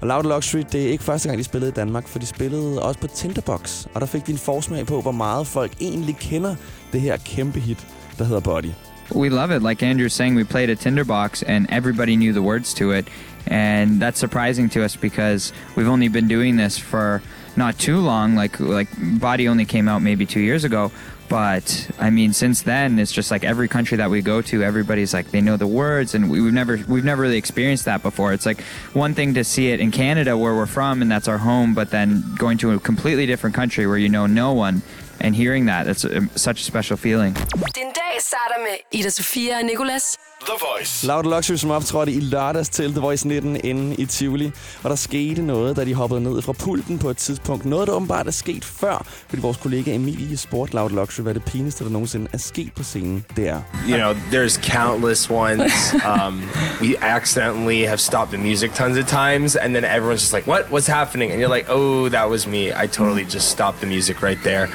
Og 0.00 0.06
Loud 0.06 0.24
Luxury, 0.24 0.62
det 0.72 0.86
er 0.86 0.90
ikke 0.90 1.04
første 1.04 1.28
gang, 1.28 1.38
de 1.38 1.44
spillede 1.44 1.70
i 1.70 1.74
Danmark, 1.74 2.08
for 2.08 2.18
de 2.18 2.26
spillede 2.26 2.82
også 2.82 3.00
på 3.00 3.06
Tinderbox. 3.06 3.86
Og 3.94 4.00
der 4.00 4.06
fik 4.06 4.26
de 4.26 4.32
en 4.32 4.38
forsmag 4.38 4.86
på, 4.86 5.00
hvor 5.00 5.12
meget 5.12 5.46
folk 5.46 5.72
egentlig 5.80 6.16
kender 6.16 6.54
det 6.92 7.00
her 7.00 7.16
kæmpe 7.16 7.60
hit, 7.60 7.86
der 8.18 8.24
hedder 8.24 8.40
Body. 8.40 8.70
We 9.14 9.28
love 9.28 9.56
it. 9.56 9.62
Like 9.62 9.82
Andrew's 9.82 10.12
saying, 10.12 10.36
we 10.36 10.44
played 10.44 10.70
a 10.70 10.74
tinderbox 10.74 11.42
and 11.42 11.66
everybody 11.70 12.16
knew 12.16 12.32
the 12.32 12.40
words 12.40 12.74
to 12.74 12.92
it. 12.92 13.08
And 13.46 14.00
that's 14.00 14.18
surprising 14.18 14.68
to 14.70 14.84
us 14.84 14.96
because 14.96 15.52
we've 15.76 15.88
only 15.88 16.08
been 16.08 16.28
doing 16.28 16.56
this 16.56 16.78
for 16.78 17.22
not 17.56 17.78
too 17.78 17.98
long. 17.98 18.34
Like 18.34 18.58
like 18.60 18.88
Body 19.20 19.48
only 19.48 19.64
came 19.64 19.88
out 19.88 20.02
maybe 20.02 20.26
two 20.26 20.40
years 20.40 20.64
ago. 20.64 20.90
But 21.28 21.90
I 21.98 22.10
mean, 22.10 22.34
since 22.34 22.62
then, 22.62 22.98
it's 22.98 23.10
just 23.10 23.30
like 23.30 23.42
every 23.42 23.66
country 23.66 23.96
that 23.96 24.10
we 24.10 24.20
go 24.20 24.42
to, 24.42 24.62
everybody's 24.62 25.14
like 25.14 25.30
they 25.30 25.40
know 25.40 25.56
the 25.56 25.66
words, 25.66 26.14
and 26.14 26.30
we, 26.30 26.42
we've 26.42 26.52
never 26.52 26.78
we've 26.88 27.04
never 27.04 27.22
really 27.22 27.38
experienced 27.38 27.86
that 27.86 28.02
before. 28.02 28.34
It's 28.34 28.44
like 28.44 28.60
one 28.92 29.14
thing 29.14 29.34
to 29.34 29.44
see 29.44 29.68
it 29.68 29.80
in 29.80 29.90
Canada 29.90 30.36
where 30.36 30.54
we're 30.54 30.66
from 30.66 31.00
and 31.00 31.10
that's 31.10 31.28
our 31.28 31.38
home, 31.38 31.74
but 31.74 31.90
then 31.90 32.22
going 32.36 32.58
to 32.58 32.72
a 32.72 32.78
completely 32.78 33.24
different 33.26 33.56
country 33.56 33.86
where 33.86 33.96
you 33.96 34.10
know 34.10 34.26
no 34.26 34.52
one 34.52 34.82
and 35.22 35.36
hearing 35.36 35.66
that, 35.66 35.86
it's 35.86 36.04
a, 36.04 36.18
um, 36.18 36.30
such 36.34 36.60
a 36.60 36.64
special 36.64 36.96
feeling. 36.96 37.32
Dag 37.32 38.60
med 38.62 38.78
Ida 38.90 39.10
Sofia 39.10 39.58
og 39.58 39.64
Nicolas. 39.64 40.18
The 40.46 40.66
Voice. 40.76 41.06
Loud 41.06 41.24
Luxury, 41.24 41.56
som 41.56 41.70
optrådte 41.70 42.12
i 42.12 42.20
lørdags 42.20 42.68
til 42.68 42.92
The 42.92 43.00
Voice 43.00 43.28
19 43.28 43.60
inde 43.64 43.94
i 43.94 44.06
Tivoli. 44.06 44.52
Og 44.82 44.90
der 44.90 44.96
skete 44.96 45.42
noget, 45.42 45.76
da 45.76 45.84
de 45.84 45.94
hoppede 45.94 46.20
ned 46.20 46.42
fra 46.42 46.52
pulten 46.52 46.98
på 46.98 47.10
et 47.10 47.16
tidspunkt. 47.16 47.64
Noget, 47.64 47.88
der 47.88 47.94
åbenbart 47.94 48.26
er 48.26 48.30
sket 48.30 48.64
før, 48.64 49.06
fordi 49.28 49.42
vores 49.42 49.56
kollega 49.56 49.94
Emilie 49.94 50.36
spurgte 50.36 50.74
Loud 50.74 50.90
Luxury, 50.90 51.22
hvad 51.22 51.34
det 51.34 51.44
pinligste, 51.44 51.84
der 51.84 51.90
nogensinde 51.90 52.26
er 52.32 52.38
sket 52.38 52.72
på 52.76 52.82
scenen, 52.82 53.24
det 53.36 53.48
er. 53.48 53.60
You 53.88 53.96
know, 53.96 54.12
there's 54.12 54.70
countless 54.70 55.30
ones. 55.30 55.72
Um, 56.12 56.42
we 56.80 56.96
accidentally 57.00 57.84
have 57.84 57.98
stopped 57.98 58.32
the 58.32 58.48
music 58.48 58.70
tons 58.74 58.98
of 58.98 59.06
times, 59.06 59.56
and 59.56 59.74
then 59.74 59.84
everyone's 59.84 60.22
just 60.22 60.32
like, 60.32 60.46
"What? 60.50 60.62
What's 60.70 60.92
happening?" 60.92 61.32
And 61.32 61.40
you're 61.40 61.54
like, 61.56 61.66
"Oh, 61.68 62.08
that 62.08 62.30
was 62.30 62.46
me. 62.46 62.62
I 62.84 62.86
totally 62.86 63.24
just 63.24 63.48
stopped 63.48 63.80
the 63.80 63.86
music 63.86 64.16
right 64.22 64.42
there." 64.44 64.68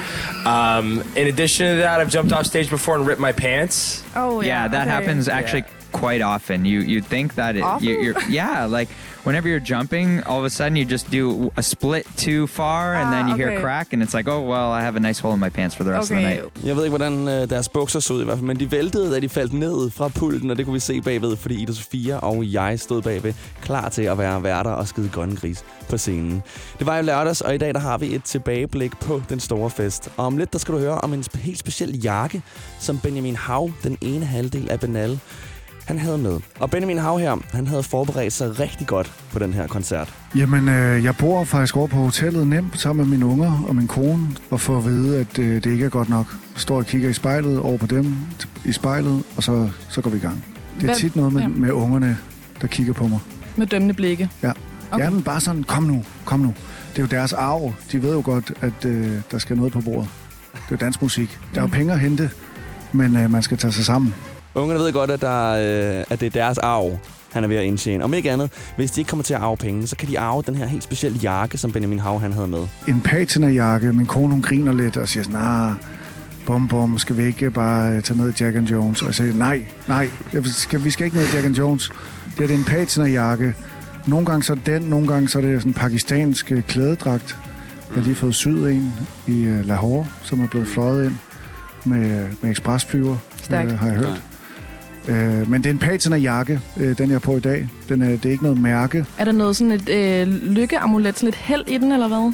Um, 0.46 1.02
in 1.16 1.26
addition 1.26 1.76
to 1.76 1.82
that, 1.82 2.00
I've 2.00 2.12
jumped 2.16 2.32
off 2.32 2.46
stage 2.46 2.70
before 2.70 2.94
and 2.98 3.06
ripped 3.08 3.20
my 3.20 3.32
pants. 3.32 4.04
Oh, 4.16 4.40
yeah, 4.40 4.68
that 4.68 4.86
okay. 4.86 4.90
happens 4.90 5.28
actually 5.28 5.57
quite 5.92 6.22
often. 6.24 6.64
You 6.64 6.80
you 6.80 7.00
think 7.00 7.34
that 7.34 7.56
it, 7.56 7.62
Often? 7.62 7.88
you, 7.88 7.94
you're 8.02 8.20
yeah 8.30 8.64
like 8.78 8.88
whenever 9.24 9.48
you're 9.48 9.60
jumping, 9.74 10.22
all 10.26 10.38
of 10.38 10.44
a 10.44 10.50
sudden 10.50 10.76
you 10.76 10.84
just 10.84 11.10
do 11.10 11.50
a 11.56 11.62
split 11.62 12.06
too 12.16 12.46
far, 12.46 12.94
and 12.96 13.12
then 13.12 13.24
Ah, 13.24 13.28
you 13.30 13.36
hear 13.36 13.48
okay. 13.48 13.56
a 13.58 13.60
crack, 13.60 13.92
and 13.92 14.02
it's 14.02 14.14
like, 14.14 14.28
oh 14.30 14.40
well, 14.52 14.70
I 14.78 14.80
have 14.80 14.96
a 14.96 15.00
nice 15.00 15.18
hole 15.22 15.34
in 15.34 15.40
my 15.40 15.50
pants 15.50 15.76
for 15.76 15.84
the 15.84 15.92
rest 15.92 16.10
of 16.10 16.16
the 16.16 16.24
Okay. 16.26 16.36
night. 16.40 16.64
Jeg 16.66 16.76
ved 16.76 16.84
ikke, 16.84 16.96
hvordan 16.96 17.28
øh, 17.28 17.50
deres 17.50 17.68
bukser 17.68 18.00
så 18.00 18.12
ud 18.14 18.20
i 18.20 18.24
hvert 18.24 18.38
fald, 18.38 18.46
men 18.46 18.60
de 18.60 18.70
væltede, 18.70 19.14
da 19.14 19.20
de 19.20 19.28
faldt 19.28 19.52
ned 19.52 19.90
fra 19.90 20.08
pulten, 20.08 20.50
og 20.50 20.56
det 20.56 20.64
kunne 20.64 20.74
vi 20.74 20.80
se 20.80 21.00
bagved, 21.00 21.36
fordi 21.36 21.62
Ida 21.62 21.72
Sofia 21.72 22.16
og 22.16 22.52
jeg 22.52 22.80
stod 22.80 23.02
bagved, 23.02 23.34
klar 23.62 23.88
til 23.88 24.02
at 24.02 24.18
være 24.18 24.42
værter 24.42 24.70
og 24.70 24.88
skide 24.88 25.08
grønne 25.08 25.36
gris 25.36 25.64
på 25.90 25.96
scenen. 25.98 26.42
Det 26.78 26.86
var 26.86 26.96
jo 26.96 27.02
lørdags, 27.02 27.40
og 27.40 27.54
i 27.54 27.58
dag 27.58 27.74
der 27.74 27.80
har 27.80 27.98
vi 27.98 28.14
et 28.14 28.24
tilbageblik 28.24 28.98
på 29.00 29.22
den 29.28 29.40
store 29.40 29.70
fest. 29.70 30.08
Og 30.16 30.26
om 30.26 30.36
lidt, 30.38 30.52
der 30.52 30.58
skal 30.58 30.74
du 30.74 30.78
høre 30.78 30.98
om 31.00 31.12
en 31.14 31.24
helt 31.34 31.58
speciel 31.58 32.00
jakke, 32.02 32.42
som 32.80 32.98
Benjamin 32.98 33.36
Hav, 33.36 33.70
den 33.82 33.98
ene 34.00 34.24
halvdel 34.26 34.70
af 34.70 34.80
Benal, 34.80 35.18
han 35.88 35.98
havde 35.98 36.18
med. 36.18 36.38
Og 36.60 36.70
Benjamin 36.70 36.98
Hav 36.98 37.18
her, 37.18 37.36
han 37.52 37.66
havde 37.66 37.82
forberedt 37.82 38.32
sig 38.32 38.60
rigtig 38.60 38.86
godt 38.86 39.12
på 39.32 39.38
den 39.38 39.52
her 39.54 39.66
koncert. 39.66 40.14
Jamen, 40.36 40.68
øh, 40.68 41.04
jeg 41.04 41.16
bor 41.16 41.44
faktisk 41.44 41.76
over 41.76 41.86
på 41.86 41.96
hotellet 41.96 42.46
nemt 42.46 42.80
sammen 42.80 43.08
med 43.08 43.18
mine 43.18 43.26
unger 43.26 43.64
og 43.68 43.76
min 43.76 43.86
kone, 43.86 44.28
og 44.50 44.60
får 44.60 44.78
at 44.78 44.84
vide, 44.84 45.18
at 45.20 45.38
øh, 45.38 45.54
det 45.54 45.66
ikke 45.66 45.84
er 45.84 45.88
godt 45.88 46.08
nok. 46.08 46.26
Står 46.56 46.76
og 46.76 46.86
kigger 46.86 47.08
i 47.08 47.12
spejlet 47.12 47.58
over 47.58 47.78
på 47.78 47.86
dem, 47.86 48.16
i 48.64 48.72
spejlet, 48.72 49.22
og 49.36 49.42
så, 49.42 49.68
så 49.88 50.00
går 50.00 50.10
vi 50.10 50.16
i 50.16 50.20
gang. 50.20 50.44
Det 50.74 50.82
er 50.82 50.86
Hvem- 50.86 50.96
tit 50.96 51.16
noget 51.16 51.32
med, 51.32 51.42
ja. 51.42 51.48
med 51.48 51.70
ungerne, 51.70 52.18
der 52.60 52.66
kigger 52.66 52.92
på 52.92 53.08
mig. 53.08 53.18
Med 53.56 53.66
dømmende 53.66 53.94
blikke. 53.94 54.30
Ja. 54.42 54.50
Okay. 54.50 54.60
Okay. 54.90 55.04
Jamen, 55.04 55.22
bare 55.22 55.40
sådan, 55.40 55.62
kom 55.64 55.82
nu, 55.82 56.04
kom 56.24 56.40
nu. 56.40 56.54
Det 56.92 56.98
er 56.98 57.02
jo 57.02 57.06
deres 57.08 57.32
arv. 57.32 57.72
De 57.92 58.02
ved 58.02 58.12
jo 58.12 58.22
godt, 58.24 58.52
at 58.60 58.84
øh, 58.84 59.10
der 59.30 59.38
skal 59.38 59.56
noget 59.56 59.72
på 59.72 59.80
bordet. 59.80 60.08
Det 60.52 60.58
er 60.60 60.66
jo 60.70 60.76
dansk 60.76 61.02
musik. 61.02 61.38
Der 61.54 61.60
er 61.60 61.64
jo 61.64 61.68
penge 61.72 61.92
at 61.92 62.00
hente, 62.00 62.30
men 62.92 63.16
øh, 63.16 63.30
man 63.30 63.42
skal 63.42 63.56
tage 63.58 63.72
sig 63.72 63.84
sammen. 63.84 64.14
Ungerne 64.58 64.80
ved 64.84 64.92
godt, 64.92 65.10
at, 65.10 65.20
der, 65.20 65.50
øh, 65.50 66.04
at 66.10 66.20
det 66.20 66.26
er 66.26 66.30
deres 66.30 66.58
arv, 66.58 66.98
han 67.32 67.44
er 67.44 67.48
ved 67.48 67.56
at 67.56 67.64
indtjene. 67.64 68.04
Om 68.04 68.14
ikke 68.14 68.30
andet, 68.30 68.50
hvis 68.76 68.90
de 68.90 69.00
ikke 69.00 69.08
kommer 69.08 69.22
til 69.22 69.34
at 69.34 69.40
arve 69.40 69.56
penge, 69.56 69.86
så 69.86 69.96
kan 69.96 70.08
de 70.08 70.18
arve 70.18 70.42
den 70.46 70.54
her 70.54 70.66
helt 70.66 70.82
specielle 70.82 71.18
jakke, 71.18 71.58
som 71.58 71.72
Benjamin 71.72 71.98
Hav 71.98 72.20
han 72.20 72.32
havde 72.32 72.48
med. 72.48 72.66
en 72.88 73.00
patina-jakke. 73.00 73.92
Min 73.92 74.06
kone, 74.06 74.32
hun 74.32 74.42
griner 74.42 74.72
lidt 74.72 74.96
og 74.96 75.08
siger 75.08 75.24
sådan, 75.24 75.40
nah, 75.40 75.72
bum 76.46 76.68
bum, 76.68 76.98
skal 76.98 77.16
vi 77.16 77.22
ikke 77.22 77.50
bare 77.50 77.92
øh, 77.92 78.02
tage 78.02 78.18
ned 78.18 78.28
i 78.40 78.44
Jack 78.44 78.56
and 78.56 78.66
Jones? 78.66 79.00
Og 79.02 79.06
jeg 79.06 79.14
siger, 79.14 79.34
nej, 79.34 79.64
nej, 79.88 80.08
skal, 80.44 80.84
vi 80.84 80.90
skal 80.90 81.04
ikke 81.04 81.16
ned 81.16 81.24
i 81.26 81.34
Jack 81.34 81.46
and 81.46 81.54
Jones. 81.54 81.92
Det, 82.36 82.42
er, 82.42 82.46
det 82.46 82.54
er 82.54 82.58
en 82.58 82.64
patina-jakke. 82.64 83.54
Nogle 84.06 84.26
gange 84.26 84.42
så 84.42 84.52
er 84.52 84.56
den, 84.66 84.82
nogle 84.82 85.08
gange 85.08 85.28
så 85.28 85.38
er 85.38 85.42
det 85.42 85.60
sådan 85.60 85.70
en 85.70 85.74
pakistansk 85.74 86.52
øh, 86.52 86.62
klædedragt. 86.62 87.38
Jeg 87.88 87.94
har 87.94 88.02
lige 88.02 88.14
fået 88.14 88.34
syet 88.34 88.72
en 88.72 88.92
i 89.26 89.42
øh, 89.42 89.66
Lahore, 89.66 90.06
som 90.22 90.40
er 90.40 90.48
blevet 90.48 90.68
fløjet 90.68 91.04
ind 91.04 91.16
med, 91.84 92.26
med 92.42 92.50
ekspresflyver, 92.50 93.16
øh, 93.50 93.78
har 93.78 93.86
jeg 93.86 93.96
hørt. 93.96 94.22
Øh, 95.08 95.50
men 95.50 95.62
det 95.62 95.66
er 95.66 95.70
en 95.70 95.78
patina-jakke, 95.78 96.60
øh, 96.76 96.98
den 96.98 97.08
jeg 97.08 97.14
har 97.14 97.18
på 97.18 97.36
i 97.36 97.40
dag. 97.40 97.68
Den 97.88 98.02
er, 98.02 98.08
det 98.08 98.26
er 98.26 98.30
ikke 98.30 98.44
noget 98.44 98.60
mærke. 98.60 99.04
Er 99.18 99.24
der 99.24 99.32
noget 99.32 99.56
sådan 99.56 99.72
et 99.72 99.88
øh, 99.88 100.28
lykkeamulet, 100.28 101.18
sådan 101.18 101.26
lidt 101.26 101.36
held 101.36 101.68
i 101.68 101.78
den, 101.78 101.92
eller 101.92 102.08
hvad? 102.08 102.32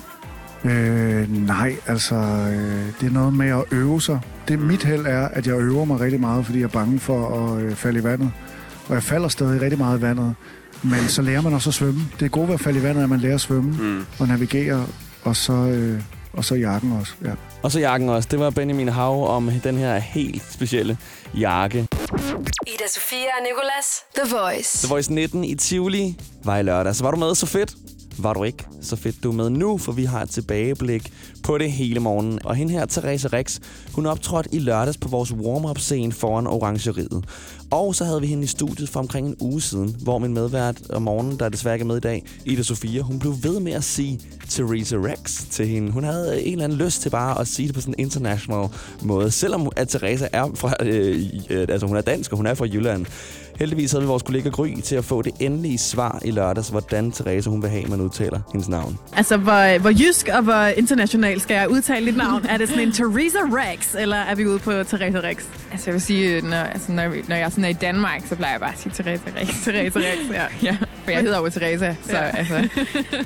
Øh, 0.72 1.46
nej, 1.46 1.76
altså, 1.86 2.14
øh, 2.14 2.86
det 3.00 3.06
er 3.06 3.12
noget 3.12 3.34
med 3.34 3.48
at 3.48 3.64
øve 3.70 4.00
sig. 4.00 4.20
Det 4.48 4.58
mit 4.58 4.84
held 4.84 5.06
er, 5.06 5.28
at 5.28 5.46
jeg 5.46 5.58
øver 5.58 5.84
mig 5.84 6.00
rigtig 6.00 6.20
meget, 6.20 6.46
fordi 6.46 6.58
jeg 6.58 6.64
er 6.64 6.68
bange 6.68 6.98
for 6.98 7.28
at 7.28 7.62
øh, 7.62 7.74
falde 7.74 8.00
i 8.00 8.04
vandet. 8.04 8.30
Og 8.88 8.94
jeg 8.94 9.02
falder 9.02 9.28
stadig 9.28 9.60
rigtig 9.60 9.78
meget 9.78 9.98
i 9.98 10.02
vandet. 10.02 10.34
Men 10.82 11.08
så 11.08 11.22
lærer 11.22 11.40
man 11.40 11.54
også 11.54 11.70
at 11.70 11.74
svømme. 11.74 12.00
Det 12.20 12.24
er 12.24 12.28
gode 12.28 12.48
ved 12.48 12.54
at 12.54 12.60
falde 12.60 12.78
i 12.78 12.82
vandet, 12.82 13.02
at 13.02 13.08
man 13.08 13.20
lærer 13.20 13.34
at 13.34 13.40
svømme 13.40 13.70
mm. 13.70 14.04
og 14.18 14.28
navigere, 14.28 14.86
og 15.22 15.36
så, 15.36 15.52
øh, 15.52 16.00
og 16.32 16.44
så 16.44 16.54
jakken 16.54 16.92
også. 16.92 17.12
Ja. 17.24 17.30
Og 17.62 17.72
så 17.72 17.80
jakken 17.80 18.08
også. 18.08 18.28
Det 18.30 18.38
var 18.38 18.50
Benjamin 18.50 18.88
Hav 18.88 19.28
om 19.36 19.50
den 19.64 19.76
her 19.76 19.98
helt 19.98 20.52
specielle 20.52 20.98
jakke. 21.34 21.86
Ida 22.14 22.88
Sofia 22.88 23.18
og 23.38 23.42
Nicolas. 23.42 24.04
The 24.14 24.36
Voice. 24.36 24.78
The 24.78 24.88
Voice 24.88 25.12
19 25.12 25.44
i 25.44 25.54
Tivoli 25.54 26.16
var 26.44 26.56
i 26.58 26.62
lørdag. 26.62 26.96
Så 26.96 27.02
var 27.02 27.10
du 27.10 27.16
med 27.16 27.34
så 27.34 27.46
fedt? 27.46 27.74
Var 28.18 28.32
du 28.32 28.42
ikke 28.42 28.64
så 28.80 28.96
fedt, 28.96 29.22
du 29.22 29.30
er 29.30 29.34
med 29.34 29.50
nu, 29.50 29.78
for 29.78 29.92
vi 29.92 30.04
har 30.04 30.22
et 30.22 30.30
tilbageblik 30.30 31.12
på 31.42 31.58
det 31.58 31.72
hele 31.72 32.00
morgen. 32.00 32.38
Og 32.44 32.54
hende 32.54 32.72
her, 32.72 32.86
Therese 32.86 33.28
Rex, 33.28 33.58
hun 33.92 34.06
optrådte 34.06 34.54
i 34.54 34.58
lørdags 34.58 34.96
på 34.96 35.08
vores 35.08 35.32
warm-up 35.32 35.78
scene 35.78 36.12
foran 36.12 36.46
Orangeriet. 36.46 37.24
Og 37.70 37.94
så 37.94 38.04
havde 38.04 38.20
vi 38.20 38.26
hende 38.26 38.44
i 38.44 38.46
studiet 38.46 38.88
for 38.88 39.00
omkring 39.00 39.28
en 39.28 39.36
uge 39.40 39.60
siden, 39.60 39.96
hvor 40.02 40.18
min 40.18 40.34
medvært 40.34 40.90
om 40.90 41.02
morgenen, 41.02 41.38
der 41.38 41.48
desværre 41.48 41.74
ikke 41.74 41.82
er 41.82 41.86
med 41.86 41.96
i 41.96 42.00
dag, 42.00 42.24
Ida 42.44 42.62
Sofia, 42.62 43.00
hun 43.00 43.18
blev 43.18 43.34
ved 43.42 43.60
med 43.60 43.72
at 43.72 43.84
sige 43.84 44.20
Therese 44.50 44.96
Rex 44.96 45.44
til 45.50 45.66
hende. 45.66 45.92
Hun 45.92 46.04
havde 46.04 46.42
en 46.42 46.52
eller 46.52 46.64
anden 46.64 46.78
lyst 46.78 47.02
til 47.02 47.10
bare 47.10 47.40
at 47.40 47.48
sige 47.48 47.68
det 47.68 47.74
på 47.74 47.80
sådan 47.80 47.94
en 47.98 48.04
international 48.04 48.68
måde, 49.02 49.30
selvom 49.30 49.68
at 49.76 49.88
Therese 49.88 50.28
er 50.32 50.50
fra, 50.54 50.74
øh, 50.80 51.30
øh, 51.50 51.66
altså 51.68 51.86
hun 51.86 51.96
er 51.96 52.00
dansk, 52.00 52.32
og 52.32 52.36
hun 52.36 52.46
er 52.46 52.54
fra 52.54 52.66
Jylland. 52.66 53.06
Heldigvis 53.58 53.92
havde 53.92 54.02
vi 54.02 54.08
vores 54.08 54.22
kollega 54.22 54.48
Gry 54.48 54.68
til 54.84 54.96
at 54.96 55.04
få 55.04 55.22
det 55.22 55.32
endelige 55.40 55.78
svar 55.78 56.18
i 56.24 56.30
lørdags, 56.30 56.68
hvordan 56.68 57.12
Therese 57.12 57.50
hun 57.50 57.62
vil 57.62 57.70
have, 57.70 57.84
man 57.86 58.00
udtaler 58.00 58.40
hendes 58.52 58.68
navn. 58.68 58.98
Altså, 59.16 59.36
hvor, 59.36 59.78
hvor 59.78 59.90
jysk 59.90 60.28
og 60.32 60.42
hvor 60.42 60.64
international 60.64 61.40
skal 61.40 61.54
jeg 61.54 61.70
udtale 61.70 62.06
dit 62.06 62.16
navn? 62.16 62.46
er 62.48 62.56
det 62.56 62.68
sådan 62.68 62.82
en 62.82 62.92
Theresa 62.92 63.38
Rex, 63.38 63.94
eller 63.98 64.16
er 64.16 64.34
vi 64.34 64.46
ude 64.46 64.58
på 64.58 64.70
Theresa 64.70 65.18
Rex? 65.28 65.36
Altså, 65.72 65.86
jeg 65.86 65.94
vil 65.94 66.02
sige, 66.02 66.40
når, 66.40 66.56
altså, 66.56 66.92
når, 66.92 67.14
når 67.28 67.36
jeg 67.36 67.50
sådan 67.50 67.64
er 67.64 67.68
i 67.68 67.72
Danmark, 67.72 68.22
så 68.28 68.36
plejer 68.36 68.52
jeg 68.52 68.60
bare 68.60 68.72
at 68.72 68.78
sige 68.78 68.92
Teresa 68.92 69.22
Rex, 69.40 69.48
Teresa 69.64 69.98
Rex, 69.98 70.30
ja. 70.32 70.44
ja. 70.62 70.76
For 71.04 71.10
jeg 71.10 71.20
hedder 71.20 71.38
jo 71.38 71.48
Teresa, 71.50 71.94
så, 72.06 72.12
Ja. 72.12 72.22
altså, 72.36 72.68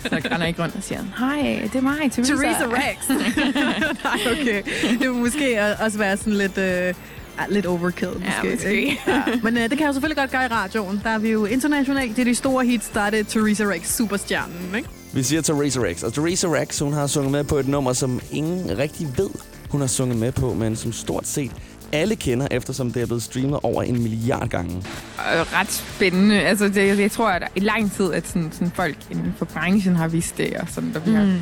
så 0.02 0.08
jeg 0.12 0.32
render 0.32 0.46
ikke 0.46 0.62
rundt 0.62 0.76
og 0.76 0.82
siger, 0.82 1.00
hej, 1.18 1.60
det 1.72 1.74
er 1.74 1.82
mig, 1.82 2.12
Teresa. 2.12 2.34
Teresa 2.34 2.64
Rex. 2.64 3.08
Nej, 4.04 4.32
okay. 4.40 4.62
Det 4.90 5.00
vil 5.00 5.12
måske 5.12 5.60
også 5.80 5.98
være 5.98 6.16
sådan 6.16 6.32
lidt... 6.32 6.58
Øh, 6.58 6.94
Ja, 7.40 7.44
lidt 7.54 7.66
overkill, 7.66 8.10
måske. 8.14 8.50
måske. 8.54 8.74
ikke? 8.80 8.98
Ja. 9.06 9.22
Men 9.42 9.56
øh, 9.56 9.62
det 9.62 9.70
kan 9.70 9.80
jeg 9.80 9.86
jo 9.88 9.92
selvfølgelig 9.92 10.16
godt 10.16 10.30
gøre 10.30 10.44
i 10.44 10.48
radioen. 10.48 11.00
Der 11.04 11.10
er 11.10 11.18
vi 11.18 11.30
jo 11.30 11.44
internationalt. 11.44 12.16
Det 12.16 12.22
er 12.22 12.24
de 12.24 12.34
store 12.34 12.64
hits, 12.64 12.88
der 12.88 13.00
er 13.00 13.10
det 13.10 13.28
Teresa 13.28 13.64
Rex, 13.64 13.96
superstjernen, 13.96 14.74
ikke? 14.76 14.88
Vi 15.12 15.22
siger 15.22 15.42
Theresa 15.42 15.80
Rex, 15.80 16.02
og 16.02 16.12
Theresa 16.12 16.46
Rex, 16.48 16.78
hun 16.78 16.92
har 16.92 17.06
sunget 17.06 17.32
med 17.32 17.44
på 17.44 17.56
et 17.56 17.68
nummer, 17.68 17.92
som 17.92 18.20
ingen 18.30 18.78
rigtig 18.78 19.08
ved, 19.16 19.30
hun 19.70 19.80
har 19.80 19.88
sunget 19.88 20.16
med 20.18 20.32
på, 20.32 20.54
men 20.54 20.76
som 20.76 20.92
stort 20.92 21.26
set 21.26 21.50
alle 21.92 22.16
kender, 22.16 22.48
eftersom 22.50 22.92
det 22.92 23.02
er 23.02 23.06
blevet 23.06 23.22
streamet 23.22 23.58
over 23.62 23.82
en 23.82 24.02
milliard 24.02 24.48
gange. 24.48 24.76
Og 25.16 25.52
ret 25.52 25.72
spændende. 25.72 26.40
Altså, 26.40 26.68
det, 26.68 26.98
jeg, 26.98 27.10
tror, 27.10 27.28
at 27.28 27.48
i 27.56 27.60
lang 27.60 27.92
tid, 27.92 28.12
at 28.12 28.26
sådan, 28.28 28.48
sådan 28.52 28.70
folk 28.74 28.96
inden 29.10 29.34
for 29.38 29.44
branchen 29.44 29.96
har 29.96 30.08
vidst 30.08 30.38
det, 30.38 30.54
og 30.54 30.66
sådan, 30.70 30.92
der 30.94 31.00
bliver, 31.00 31.24
Mm. 31.24 31.38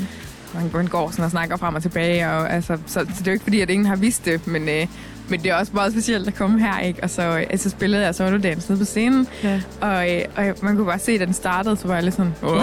man, 0.54 0.70
man 0.74 0.86
går 0.86 1.10
sådan 1.10 1.24
og 1.24 1.30
snakker 1.30 1.56
frem 1.56 1.74
og 1.74 1.82
tilbage, 1.82 2.28
og, 2.30 2.52
altså, 2.52 2.78
så, 2.86 2.92
så, 2.94 3.00
det 3.00 3.20
er 3.20 3.22
jo 3.26 3.32
ikke 3.32 3.42
fordi, 3.42 3.60
at 3.60 3.70
ingen 3.70 3.86
har 3.86 3.96
vidst 3.96 4.24
det, 4.24 4.46
men, 4.46 4.68
øh, 4.68 4.86
men 5.28 5.42
det 5.42 5.50
er 5.50 5.54
også 5.54 5.72
meget 5.74 5.92
specielt 5.92 6.28
at 6.28 6.34
komme 6.34 6.60
her, 6.60 6.80
ikke? 6.80 7.02
Og 7.02 7.10
så, 7.10 7.22
øh, 7.22 7.46
altså, 7.50 7.70
spillede 7.70 8.02
jeg 8.04 8.14
solo 8.14 8.38
dance 8.38 8.70
nede 8.70 8.78
på 8.80 8.84
scenen, 8.84 9.28
Ja. 9.42 9.60
og, 9.80 10.14
øh, 10.14 10.20
og 10.36 10.44
man 10.62 10.76
kunne 10.76 10.86
bare 10.86 10.98
se, 10.98 11.12
at 11.12 11.20
den 11.20 11.32
startede, 11.32 11.76
så 11.76 11.86
var 11.86 11.94
jeg 11.94 12.02
lidt 12.04 12.14
sådan, 12.14 12.34
åh! 12.42 12.58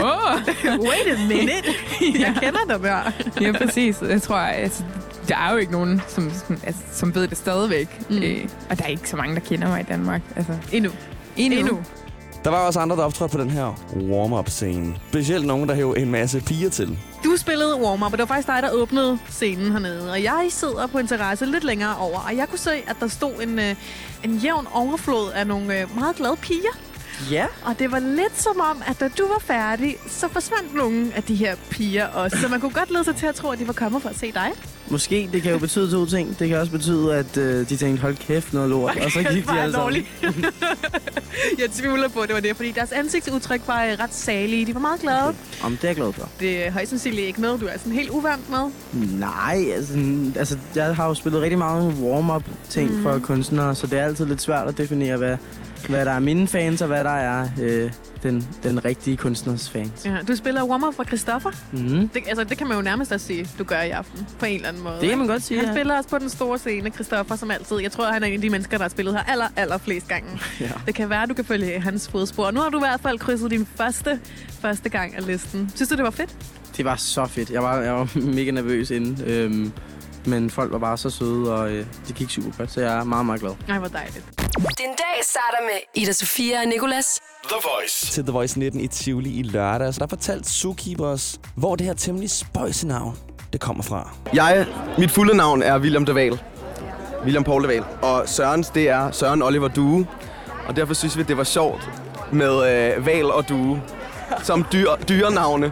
Wait 0.65 1.17
a 1.17 1.27
minute. 1.27 1.70
Jeg 2.20 2.36
kender 2.41 2.60
dem 2.77 2.84
her. 2.84 3.12
ja, 3.41 3.51
præcis. 3.51 4.01
Jeg 4.10 4.22
tror, 4.22 4.36
altså, 4.38 4.84
der 5.27 5.38
er 5.38 5.51
jo 5.51 5.58
ikke 5.58 5.72
nogen, 5.72 6.01
som, 6.08 6.32
som, 6.48 6.58
altså, 6.63 6.82
som 6.91 7.15
ved 7.15 7.27
det 7.27 7.38
stadigvæk. 7.38 8.00
Mm. 8.10 8.17
Øh, 8.17 8.38
og 8.70 8.77
der 8.77 8.84
er 8.84 8.88
ikke 8.89 9.10
så 9.10 9.15
mange, 9.17 9.36
der 9.36 9.41
kender 9.41 9.67
mig 9.67 9.79
i 9.79 9.84
Danmark. 9.84 10.22
Altså, 10.36 10.53
Endnu. 10.72 10.91
endnu. 11.38 11.60
Endnu. 11.60 11.79
Der 12.43 12.50
var 12.50 12.57
også 12.67 12.79
andre, 12.79 12.95
der 12.95 13.03
optrådte 13.03 13.38
på 13.38 13.43
den 13.43 13.50
her 13.50 13.79
warm-up-scene. 13.95 14.95
Specielt 15.09 15.45
nogen, 15.45 15.69
der 15.69 15.75
hævde 15.75 16.01
en 16.01 16.12
masse 16.12 16.41
piger 16.41 16.69
til. 16.69 17.00
Du 17.23 17.38
spillede 17.38 17.75
warm-up, 17.81 18.12
og 18.12 18.17
det 18.17 18.19
var 18.19 18.25
faktisk 18.25 18.47
dig, 18.47 18.59
der 18.63 18.71
åbnede 18.71 19.19
scenen 19.29 19.71
hernede. 19.71 20.12
Og 20.12 20.23
jeg 20.23 20.47
sidder 20.50 20.88
på 20.88 20.97
en 20.97 21.07
terrasse 21.07 21.45
lidt 21.45 21.63
længere 21.63 21.97
over, 21.97 22.19
og 22.19 22.38
jeg 22.38 22.50
kunne 22.50 22.59
se, 22.59 22.71
at 22.88 22.95
der 23.00 23.07
stod 23.07 23.31
en, 23.43 23.59
øh, 23.59 23.75
en 24.23 24.35
jævn 24.35 24.67
overflod 24.73 25.31
af 25.31 25.47
nogle 25.47 25.81
øh, 25.81 25.95
meget 25.95 26.15
glade 26.15 26.35
piger. 26.41 26.77
Ja. 27.31 27.45
Og 27.65 27.79
det 27.79 27.91
var 27.91 28.00
lidt 28.00 28.41
som 28.41 28.59
om, 28.71 28.83
at 28.88 29.00
da 29.00 29.07
du 29.07 29.27
var 29.27 29.39
færdig, 29.39 29.95
så 30.07 30.27
forsvandt 30.27 30.75
nogle 30.75 31.12
af 31.15 31.23
de 31.23 31.35
her 31.35 31.55
piger 31.69 32.07
også. 32.07 32.38
Så 32.41 32.47
man 32.47 32.59
kunne 32.59 32.73
godt 32.73 32.91
lede 32.91 33.03
sig 33.03 33.15
til 33.15 33.25
at 33.25 33.35
tro, 33.35 33.50
at 33.50 33.59
de 33.59 33.67
var 33.67 33.73
kommet 33.73 34.01
for 34.01 34.09
at 34.09 34.19
se 34.19 34.31
dig. 34.31 34.51
Måske, 34.87 35.29
det 35.33 35.41
kan 35.41 35.51
jo 35.51 35.57
betyde 35.59 35.91
to 35.91 36.05
ting. 36.05 36.39
Det 36.39 36.49
kan 36.49 36.57
også 36.57 36.71
betyde, 36.71 37.15
at 37.15 37.37
øh, 37.37 37.69
de 37.69 37.77
tænkte, 37.77 38.01
hold 38.01 38.15
kæft, 38.15 38.53
noget 38.53 38.69
lort. 38.69 38.97
Og 39.05 39.11
så 39.11 39.23
gik 39.23 39.47
de 39.47 39.59
alle 39.59 39.73
sammen. 39.73 40.05
jeg 41.61 41.71
tvivler 41.71 42.07
på, 42.09 42.19
at 42.19 42.27
det 42.27 42.35
var 42.35 42.41
det, 42.41 42.55
fordi 42.55 42.71
deres 42.71 42.91
ansigtsudtryk 42.91 43.61
var 43.67 43.83
øh, 43.83 43.91
ret 43.99 44.13
salige. 44.13 44.65
De 44.65 44.73
var 44.73 44.79
meget 44.79 45.01
glade. 45.01 45.35
Om 45.63 45.71
det 45.71 45.83
er 45.83 45.87
jeg 45.87 45.95
glad 45.95 46.13
for. 46.13 46.29
Det 46.39 46.67
er 46.67 46.71
højst 46.71 46.89
sandsynligt 46.89 47.27
ikke 47.27 47.41
noget, 47.41 47.61
du 47.61 47.65
er 47.65 47.77
sådan 47.77 47.93
helt 47.93 48.09
uvant 48.09 48.49
med. 48.49 48.71
Nej, 49.19 49.65
altså, 49.75 49.93
altså 50.35 50.57
jeg 50.75 50.95
har 50.95 51.07
jo 51.07 51.13
spillet 51.13 51.41
rigtig 51.41 51.59
mange 51.59 51.93
warm-up 52.01 52.43
ting 52.69 52.91
mm. 52.91 53.03
for 53.03 53.19
kunstnere, 53.19 53.75
så 53.75 53.87
det 53.87 53.99
er 53.99 54.03
altid 54.05 54.25
lidt 54.25 54.41
svært 54.41 54.67
at 54.67 54.77
definere, 54.77 55.17
hvad, 55.17 55.37
hvad 55.89 56.05
der 56.05 56.11
er 56.11 56.19
mine 56.19 56.47
fans, 56.47 56.81
og 56.81 56.87
hvad 56.87 57.03
der 57.03 57.09
er 57.09 57.49
øh, 57.61 57.91
den, 58.24 58.48
den 58.63 58.86
rigtige 58.86 59.18
kunstners 59.18 59.70
fans. 59.70 60.06
Ja, 60.06 60.18
du 60.27 60.36
spiller 60.36 60.63
warm-up 60.63 60.96
for 60.96 61.03
Christoffer. 61.03 61.51
Mm. 61.72 62.10
Det, 62.10 62.24
altså, 62.27 62.44
det 62.44 62.58
kan 62.58 62.68
man 62.68 62.77
jo 62.77 62.82
nærmest 62.84 63.12
også 63.12 63.25
sige, 63.25 63.50
du 63.60 63.63
gør 63.63 63.82
i 63.82 63.89
aften, 63.89 64.27
på 64.39 64.46
en 64.46 64.56
eller 64.56 64.68
anden 64.68 64.84
måde. 64.84 64.98
Det 65.01 65.10
kan 65.10 65.18
man 65.18 65.27
godt 65.27 65.44
sige, 65.44 65.58
Han 65.60 65.68
ja. 65.68 65.74
spiller 65.74 65.98
også 65.98 66.10
på 66.10 66.18
den 66.18 66.30
store 66.30 66.58
scene, 66.60 66.89
Christoffer, 66.89 67.36
som 67.36 67.51
altid. 67.51 67.80
Jeg 67.80 67.92
tror, 67.92 68.06
han 68.12 68.24
er 68.24 68.27
en 68.27 68.34
af 68.34 68.42
de 68.42 68.50
mennesker, 68.50 68.77
der 68.77 68.84
har 68.84 68.89
spillet 68.89 69.13
her 69.13 69.24
aller, 69.24 69.48
aller 69.56 69.77
flest 69.77 70.08
gange. 70.08 70.30
Ja. 70.60 70.70
Det 70.86 70.96
kan 70.96 71.10
være, 71.10 71.25
du 71.25 71.34
kan 71.34 71.46
følge 71.46 71.80
hans 71.80 72.08
fodspor. 72.10 72.51
Nu 72.51 72.60
har 72.60 72.70
du 72.70 72.77
i 72.77 72.82
hvert 72.82 73.00
fald 73.01 73.20
krydset 73.20 73.51
din 73.51 73.68
første, 73.75 74.20
første 74.62 74.89
gang 74.89 75.15
af 75.15 75.27
listen. 75.27 75.72
Synes 75.75 75.89
du, 75.89 75.96
det 75.96 76.03
var 76.03 76.10
fedt? 76.12 76.36
Det 76.77 76.86
var 76.86 76.96
så 76.96 77.25
fedt. 77.25 77.50
Jeg 77.50 77.63
var, 77.63 77.82
jeg 77.82 77.94
var 77.94 78.10
mega 78.36 78.51
nervøs 78.51 78.92
inden, 78.92 79.24
øhm, 79.25 79.72
men 80.25 80.50
folk 80.50 80.72
var 80.72 80.77
bare 80.80 80.98
så 80.98 81.10
søde, 81.10 81.53
og 81.56 81.72
øh, 81.72 81.86
det 82.08 82.15
gik 82.15 82.30
super 82.30 82.51
godt, 82.58 82.72
så 82.72 82.82
jeg 82.82 82.98
er 83.00 83.03
meget, 83.03 83.25
meget 83.25 83.42
glad. 83.42 83.51
Nej, 83.68 83.80
hvor 83.80 83.88
dejligt. 83.88 84.25
Din 84.58 84.88
dag 84.88 85.24
starter 85.24 85.63
med 85.63 86.01
Ida 86.03 86.12
Sofia 86.12 86.60
og 86.62 86.68
Nicolas. 86.68 87.20
The 87.43 87.55
Voice. 87.63 88.05
Til 88.12 88.23
The 88.23 88.31
Voice 88.31 88.59
19 88.59 88.81
i 88.81 88.88
Tivoli 88.88 89.39
i 89.39 89.43
lørdag. 89.43 89.93
Så 89.93 90.00
der 90.00 90.07
fortalte 90.07 90.50
Zookeeper 90.50 91.05
os, 91.05 91.39
hvor 91.55 91.75
det 91.75 91.85
her 91.85 91.93
temmelig 91.93 92.29
spøjse 92.29 92.88
navn, 92.88 93.17
det 93.53 93.62
kommer 93.62 93.83
fra. 93.83 94.09
Jeg, 94.33 94.67
mit 94.97 95.12
fulde 95.12 95.38
navn 95.38 95.63
er 95.63 95.79
William 95.79 96.05
Deval. 96.05 96.39
William 97.23 97.43
Paul 97.43 97.63
Deval. 97.63 97.83
Og 98.01 98.23
Sørens, 98.29 98.69
det 98.69 98.89
er 98.89 99.12
Søren 99.12 99.41
Oliver 99.41 99.67
Due. 99.67 100.07
Og 100.67 100.75
derfor 100.75 100.93
synes 100.93 101.17
vi, 101.17 101.23
det 101.23 101.38
var 101.38 101.43
sjovt 101.43 101.89
med 102.31 102.95
øh, 102.95 103.05
val 103.05 103.31
og 103.31 103.50
due 103.50 103.81
som 104.43 104.65
dyr, 104.71 104.89
dyrenavne. 105.09 105.71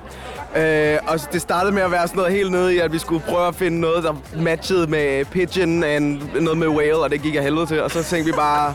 Øh, 0.55 0.97
og 1.07 1.19
det 1.33 1.41
startede 1.41 1.73
med 1.73 1.81
at 1.81 1.91
være 1.91 2.07
sådan 2.07 2.17
noget 2.17 2.33
helt 2.33 2.51
nede 2.51 2.75
i, 2.75 2.79
at 2.79 2.93
vi 2.93 2.99
skulle 2.99 3.23
prøve 3.29 3.47
at 3.47 3.55
finde 3.55 3.79
noget, 3.79 4.03
der 4.03 4.13
matchede 4.37 4.87
med 4.87 5.25
pigeon 5.25 5.83
og 5.83 6.01
noget 6.41 6.57
med 6.57 6.67
whale, 6.67 6.97
og 6.97 7.09
det 7.09 7.21
gik 7.21 7.35
jeg 7.35 7.43
helvede 7.43 7.65
til. 7.65 7.81
Og 7.81 7.91
så 7.91 8.03
tænkte 8.03 8.31
vi 8.31 8.35
bare, 8.37 8.73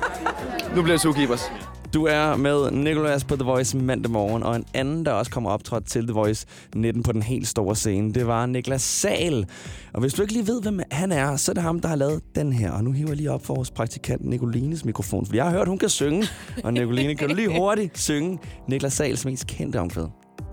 nu 0.74 0.82
bliver 0.82 0.94
det 0.94 1.00
zookeepers. 1.02 1.50
Du 1.94 2.06
er 2.06 2.36
med 2.36 2.70
Nicolas 2.70 3.24
på 3.24 3.36
The 3.36 3.44
Voice 3.44 3.76
mandag 3.76 4.10
morgen, 4.12 4.42
og 4.42 4.56
en 4.56 4.64
anden, 4.74 5.06
der 5.06 5.12
også 5.12 5.30
kommer 5.30 5.50
optrådt 5.50 5.86
til 5.86 6.06
The 6.06 6.12
Voice 6.12 6.46
19 6.74 7.02
på 7.02 7.12
den 7.12 7.22
helt 7.22 7.48
store 7.48 7.76
scene, 7.76 8.12
det 8.12 8.26
var 8.26 8.46
Niklas 8.46 8.82
Sal. 8.82 9.46
Og 9.92 10.00
hvis 10.00 10.14
du 10.14 10.22
ikke 10.22 10.32
lige 10.32 10.46
ved, 10.46 10.62
hvem 10.62 10.80
han 10.90 11.12
er, 11.12 11.36
så 11.36 11.52
er 11.52 11.54
det 11.54 11.62
ham, 11.62 11.80
der 11.80 11.88
har 11.88 11.96
lavet 11.96 12.22
den 12.34 12.52
her. 12.52 12.72
Og 12.72 12.84
nu 12.84 12.92
hiver 12.92 13.08
jeg 13.08 13.16
lige 13.16 13.30
op 13.30 13.46
for 13.46 13.54
vores 13.54 13.70
praktikant 13.70 14.24
Nicolines 14.24 14.84
mikrofon, 14.84 15.26
for 15.26 15.34
jeg 15.34 15.44
har 15.44 15.50
hørt, 15.50 15.68
hun 15.68 15.78
kan 15.78 15.88
synge. 15.88 16.26
Og 16.64 16.72
Nicoline, 16.72 17.14
kan 17.14 17.28
du 17.28 17.34
lige 17.34 17.48
hurtigt 17.60 17.98
synge 17.98 18.38
Niklas 18.68 18.92
Sals 18.92 19.24
mest 19.24 19.46
kendte 19.46 19.80
omkvæd? 19.80 20.06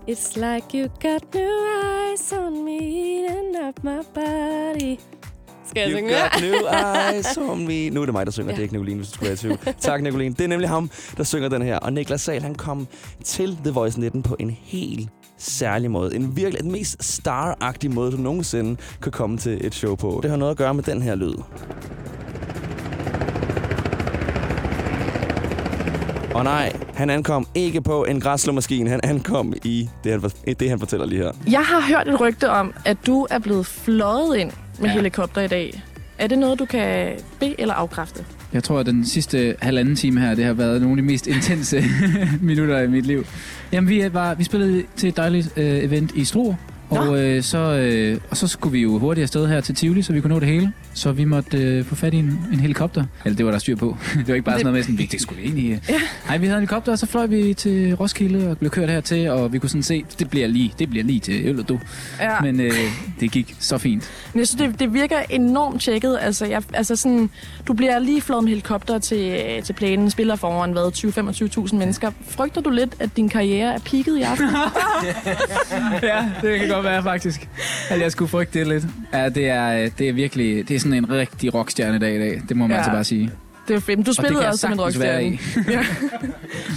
It's 0.08 0.36
like 0.36 0.66
you 0.74 0.88
got 1.00 1.34
new 1.34 1.54
eyes 1.84 2.32
on 2.32 2.64
me, 2.64 2.78
eating 2.78 3.56
up 3.68 3.84
my 3.84 4.00
body. 4.14 4.98
Skal 5.74 5.90
jeg 5.90 5.98
synge 5.98 6.14
got 6.14 6.42
new 6.42 6.68
eyes 7.12 7.38
on 7.38 7.66
me. 7.66 7.90
Nu 7.90 8.00
er 8.00 8.04
det 8.04 8.14
mig, 8.14 8.26
der 8.26 8.32
synger, 8.32 8.50
ja. 8.50 8.52
det 8.52 8.58
er 8.58 8.62
ikke 8.62 8.74
Nicoline, 8.74 8.96
hvis 8.96 9.08
du 9.08 9.14
skulle 9.14 9.28
være 9.28 9.34
i 9.34 9.36
tvivl. 9.36 9.58
Tak, 9.80 10.02
Nicoline. 10.02 10.34
Det 10.34 10.44
er 10.44 10.48
nemlig 10.48 10.68
ham, 10.68 10.90
der 11.16 11.24
synger 11.24 11.48
den 11.48 11.62
her. 11.62 11.78
Og 11.78 11.92
Niklas 11.92 12.20
Sal, 12.20 12.42
han 12.42 12.54
kom 12.54 12.86
til 13.24 13.58
The 13.64 13.70
Voice 13.70 14.00
19 14.00 14.22
på 14.22 14.36
en 14.38 14.56
helt 14.62 15.08
særlig 15.38 15.90
måde. 15.90 16.16
En 16.16 16.36
virkelig, 16.36 16.62
den 16.62 16.72
mest 16.72 17.04
star 17.04 17.74
måde, 17.88 18.12
du 18.12 18.16
nogensinde 18.16 18.76
kan 19.02 19.12
komme 19.12 19.38
til 19.38 19.66
et 19.66 19.74
show 19.74 19.94
på. 19.94 20.20
Det 20.22 20.30
har 20.30 20.38
noget 20.38 20.50
at 20.50 20.56
gøre 20.56 20.74
med 20.74 20.82
den 20.82 21.02
her 21.02 21.14
lyd. 21.14 21.34
Og 26.34 26.44
nej, 26.44 26.72
han 26.94 27.10
ankom 27.10 27.46
ikke 27.54 27.80
på 27.80 28.04
en 28.04 28.20
græsslåmaskine. 28.20 28.90
Han 28.90 29.00
ankom 29.02 29.54
i 29.64 29.88
det, 30.04 30.12
han, 30.12 30.30
det, 30.54 30.70
han 30.70 30.78
fortæller 30.78 31.06
lige 31.06 31.22
her. 31.22 31.32
Jeg 31.50 31.64
har 31.64 31.80
hørt 31.80 32.08
et 32.08 32.20
rygte 32.20 32.50
om, 32.50 32.74
at 32.84 32.96
du 33.06 33.26
er 33.30 33.38
blevet 33.38 33.66
fløjet 33.66 34.36
ind 34.36 34.52
med 34.78 34.88
ja. 34.88 34.94
helikopter 34.94 35.40
i 35.40 35.48
dag. 35.48 35.82
Er 36.18 36.26
det 36.26 36.38
noget, 36.38 36.58
du 36.58 36.64
kan 36.64 37.12
be- 37.40 37.60
eller 37.60 37.74
afkræfte? 37.74 38.24
Jeg 38.52 38.64
tror, 38.64 38.80
at 38.80 38.86
den 38.86 39.06
sidste 39.06 39.56
halvanden 39.62 39.96
time 39.96 40.20
her, 40.20 40.34
det 40.34 40.44
har 40.44 40.52
været 40.52 40.80
nogle 40.80 40.92
af 40.92 40.96
de 40.96 41.02
mest 41.02 41.26
intense 41.26 41.84
minutter 42.40 42.80
i 42.80 42.86
mit 42.86 43.06
liv. 43.06 43.26
Jamen, 43.72 43.88
vi, 43.90 44.04
var, 44.12 44.34
vi 44.34 44.44
spillede 44.44 44.82
til 44.96 45.08
et 45.08 45.16
dejligt 45.16 45.52
øh, 45.56 45.84
event 45.84 46.12
i 46.14 46.24
Struer, 46.24 46.54
og, 46.90 47.22
øh, 47.22 47.42
så, 47.42 47.58
øh, 47.58 48.20
og 48.30 48.36
så 48.36 48.48
skulle 48.48 48.72
vi 48.72 48.80
jo 48.80 48.98
hurtigt 48.98 49.22
afsted 49.22 49.46
her 49.46 49.60
til 49.60 49.74
Tivoli, 49.74 50.02
så 50.02 50.12
vi 50.12 50.20
kunne 50.20 50.34
nå 50.34 50.40
det 50.40 50.48
hele. 50.48 50.72
Så 50.94 51.12
vi 51.12 51.24
måtte 51.24 51.58
øh, 51.58 51.84
få 51.84 51.94
fat 51.94 52.14
i 52.14 52.16
en, 52.16 52.46
en 52.52 52.60
helikopter. 52.60 53.04
Eller 53.24 53.36
det 53.36 53.46
var 53.46 53.52
der 53.52 53.58
styr 53.58 53.76
på. 53.76 53.96
det 54.14 54.28
var 54.28 54.34
ikke 54.34 54.44
bare 54.44 54.54
sådan 54.54 54.72
noget 54.72 54.88
med 54.88 54.96
sådan, 54.98 55.08
det 55.12 55.20
skulle 55.20 55.42
vi 55.42 55.46
egentlig... 55.46 55.72
Øh. 55.72 55.78
Ja. 55.88 56.00
Nej, 56.28 56.38
vi 56.38 56.46
havde 56.46 56.58
en 56.58 56.60
helikopter, 56.60 56.92
og 56.92 56.98
så 56.98 57.06
fløj 57.06 57.26
vi 57.26 57.54
til 57.54 57.94
Roskilde 57.94 58.50
og 58.50 58.58
blev 58.58 58.70
kørt 58.70 58.90
hertil, 58.90 59.30
og 59.30 59.52
vi 59.52 59.58
kunne 59.58 59.70
sådan 59.70 59.82
se, 59.82 60.04
det 60.18 60.30
bliver 60.30 60.46
lige, 60.46 60.74
det 60.78 60.90
bliver 60.90 61.04
lige 61.04 61.20
til 61.20 61.46
øl 61.46 61.60
og 61.60 61.68
du. 61.68 61.80
Ja. 62.20 62.40
Men 62.40 62.60
øh, 62.60 62.72
det 63.20 63.30
gik 63.30 63.56
så 63.60 63.78
fint. 63.78 64.10
Men 64.32 64.38
jeg 64.38 64.48
synes, 64.48 64.62
det, 64.62 64.80
det 64.80 64.94
virker 64.94 65.16
enormt 65.30 65.82
tjekket. 65.82 66.18
Altså, 66.20 66.46
jeg, 66.46 66.62
altså 66.74 66.96
sådan, 66.96 67.30
du 67.68 67.72
bliver 67.72 67.98
lige 67.98 68.20
flået 68.20 68.44
med 68.44 68.48
helikopter 68.48 68.98
til, 68.98 69.42
til 69.64 69.72
planen, 69.72 70.10
spiller 70.10 70.36
foran 70.36 70.72
hvad, 70.72 70.92
20-25.000 71.68 71.76
mennesker. 71.76 72.10
Frygter 72.28 72.60
du 72.60 72.70
lidt, 72.70 72.94
at 73.00 73.16
din 73.16 73.28
karriere 73.28 73.74
er 73.74 73.78
peaked 73.78 74.16
i 74.16 74.22
aften? 74.22 74.48
ja, 76.02 76.30
det 76.42 76.60
kan 76.60 76.68
godt 76.68 76.84
være 76.84 77.02
faktisk. 77.02 77.48
At 77.90 78.00
jeg 78.00 78.12
skulle 78.12 78.28
frygte 78.28 78.58
det 78.58 78.66
lidt. 78.66 78.84
Ja, 79.12 79.28
det 79.28 79.48
er, 79.48 79.88
det 79.98 80.08
er 80.08 80.12
virkelig, 80.12 80.68
det 80.68 80.76
er 80.76 80.80
sådan 80.84 80.98
en 81.04 81.10
rigtig 81.10 81.54
rockstjerne 81.54 81.98
dag 81.98 82.14
i 82.14 82.18
dag. 82.18 82.42
Det 82.48 82.56
må 82.56 82.62
man 82.64 82.70
Ja. 82.70 82.76
altså 82.76 82.90
bare 82.92 83.04
sige. 83.04 83.30
Det 83.68 83.76
er 83.76 83.80
fedt. 83.80 84.06
Du 84.06 84.10
Og 84.10 84.14
spillede 84.14 84.40
jeg 84.40 84.48
også 84.48 84.60
som 84.60 84.72
en 84.72 84.80
rockstjerne. 84.80 85.38
ja. 85.74 85.84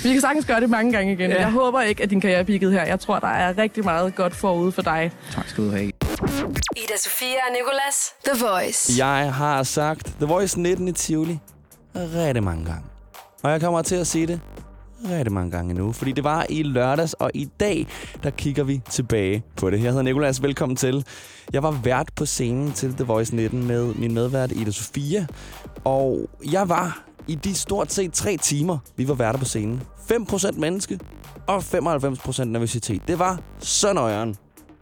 Vi 0.03 0.11
kan 0.11 0.21
sagtens 0.21 0.45
gøre 0.45 0.61
det 0.61 0.69
mange 0.69 0.91
gange 0.91 1.13
igen. 1.13 1.29
Ja. 1.31 1.39
Jeg 1.41 1.51
håber 1.51 1.81
ikke, 1.81 2.03
at 2.03 2.09
din 2.09 2.21
karriere 2.21 2.39
er 2.39 2.43
peaked 2.43 2.71
her. 2.71 2.85
Jeg 2.85 2.99
tror, 2.99 3.19
der 3.19 3.27
er 3.27 3.57
rigtig 3.57 3.83
meget 3.83 4.15
godt 4.15 4.35
forude 4.35 4.71
for 4.71 4.81
dig. 4.81 5.11
Tak 5.31 5.47
skal 5.49 5.63
du 5.65 5.69
have. 5.69 5.83
Ida 6.75 6.97
Sofia 6.97 7.27
og 7.27 7.53
Nicolas. 7.53 8.13
The 8.25 8.45
Voice. 8.45 9.05
Jeg 9.05 9.33
har 9.33 9.63
sagt 9.63 10.05
The 10.05 10.25
Voice 10.25 10.59
19 10.59 10.87
i 10.87 10.91
Tivoli 10.91 11.39
rigtig 11.95 12.43
mange 12.43 12.65
gange. 12.65 12.81
Og 13.43 13.51
jeg 13.51 13.61
kommer 13.61 13.81
til 13.81 13.95
at 13.95 14.07
sige 14.07 14.27
det 14.27 14.39
rigtig 15.04 15.34
mange 15.34 15.51
gange 15.51 15.74
nu. 15.74 15.92
Fordi 15.92 16.12
det 16.12 16.24
var 16.24 16.46
i 16.50 16.63
lørdags, 16.63 17.13
og 17.13 17.32
i 17.34 17.46
dag, 17.60 17.88
der 18.24 18.30
kigger 18.30 18.63
vi 18.63 18.82
tilbage 18.89 19.44
på 19.56 19.70
det. 19.70 19.84
Jeg 19.84 19.89
hedder 19.89 20.01
Nikolas, 20.01 20.44
velkommen 20.44 20.75
til. 20.75 21.06
Jeg 21.54 21.63
var 21.63 21.72
vært 21.84 22.10
på 22.16 22.25
scenen 22.25 22.72
til 22.72 22.94
The 22.94 23.04
Voice 23.04 23.36
19 23.36 23.68
med 23.68 23.94
min 23.94 24.13
medvært 24.13 24.51
Ida 24.51 24.72
Sofia. 24.72 25.27
Og 25.84 26.30
jeg 26.51 26.70
var 26.70 27.04
i 27.27 27.36
de 27.36 27.56
stort 27.56 27.94
set 27.94 28.13
tre 28.13 28.38
timer, 28.38 28.77
vi 28.96 29.08
var 29.08 29.13
værter 29.13 29.39
på 29.39 29.46
scenen. 29.46 29.82
5% 30.12 30.60
menneske 30.60 31.00
og 31.48 31.58
95% 31.58 32.44
nervøsitet. 32.44 33.01
Det 33.08 33.20
var 33.20 33.39
så 33.60 33.94
nøjeren. 33.94 34.36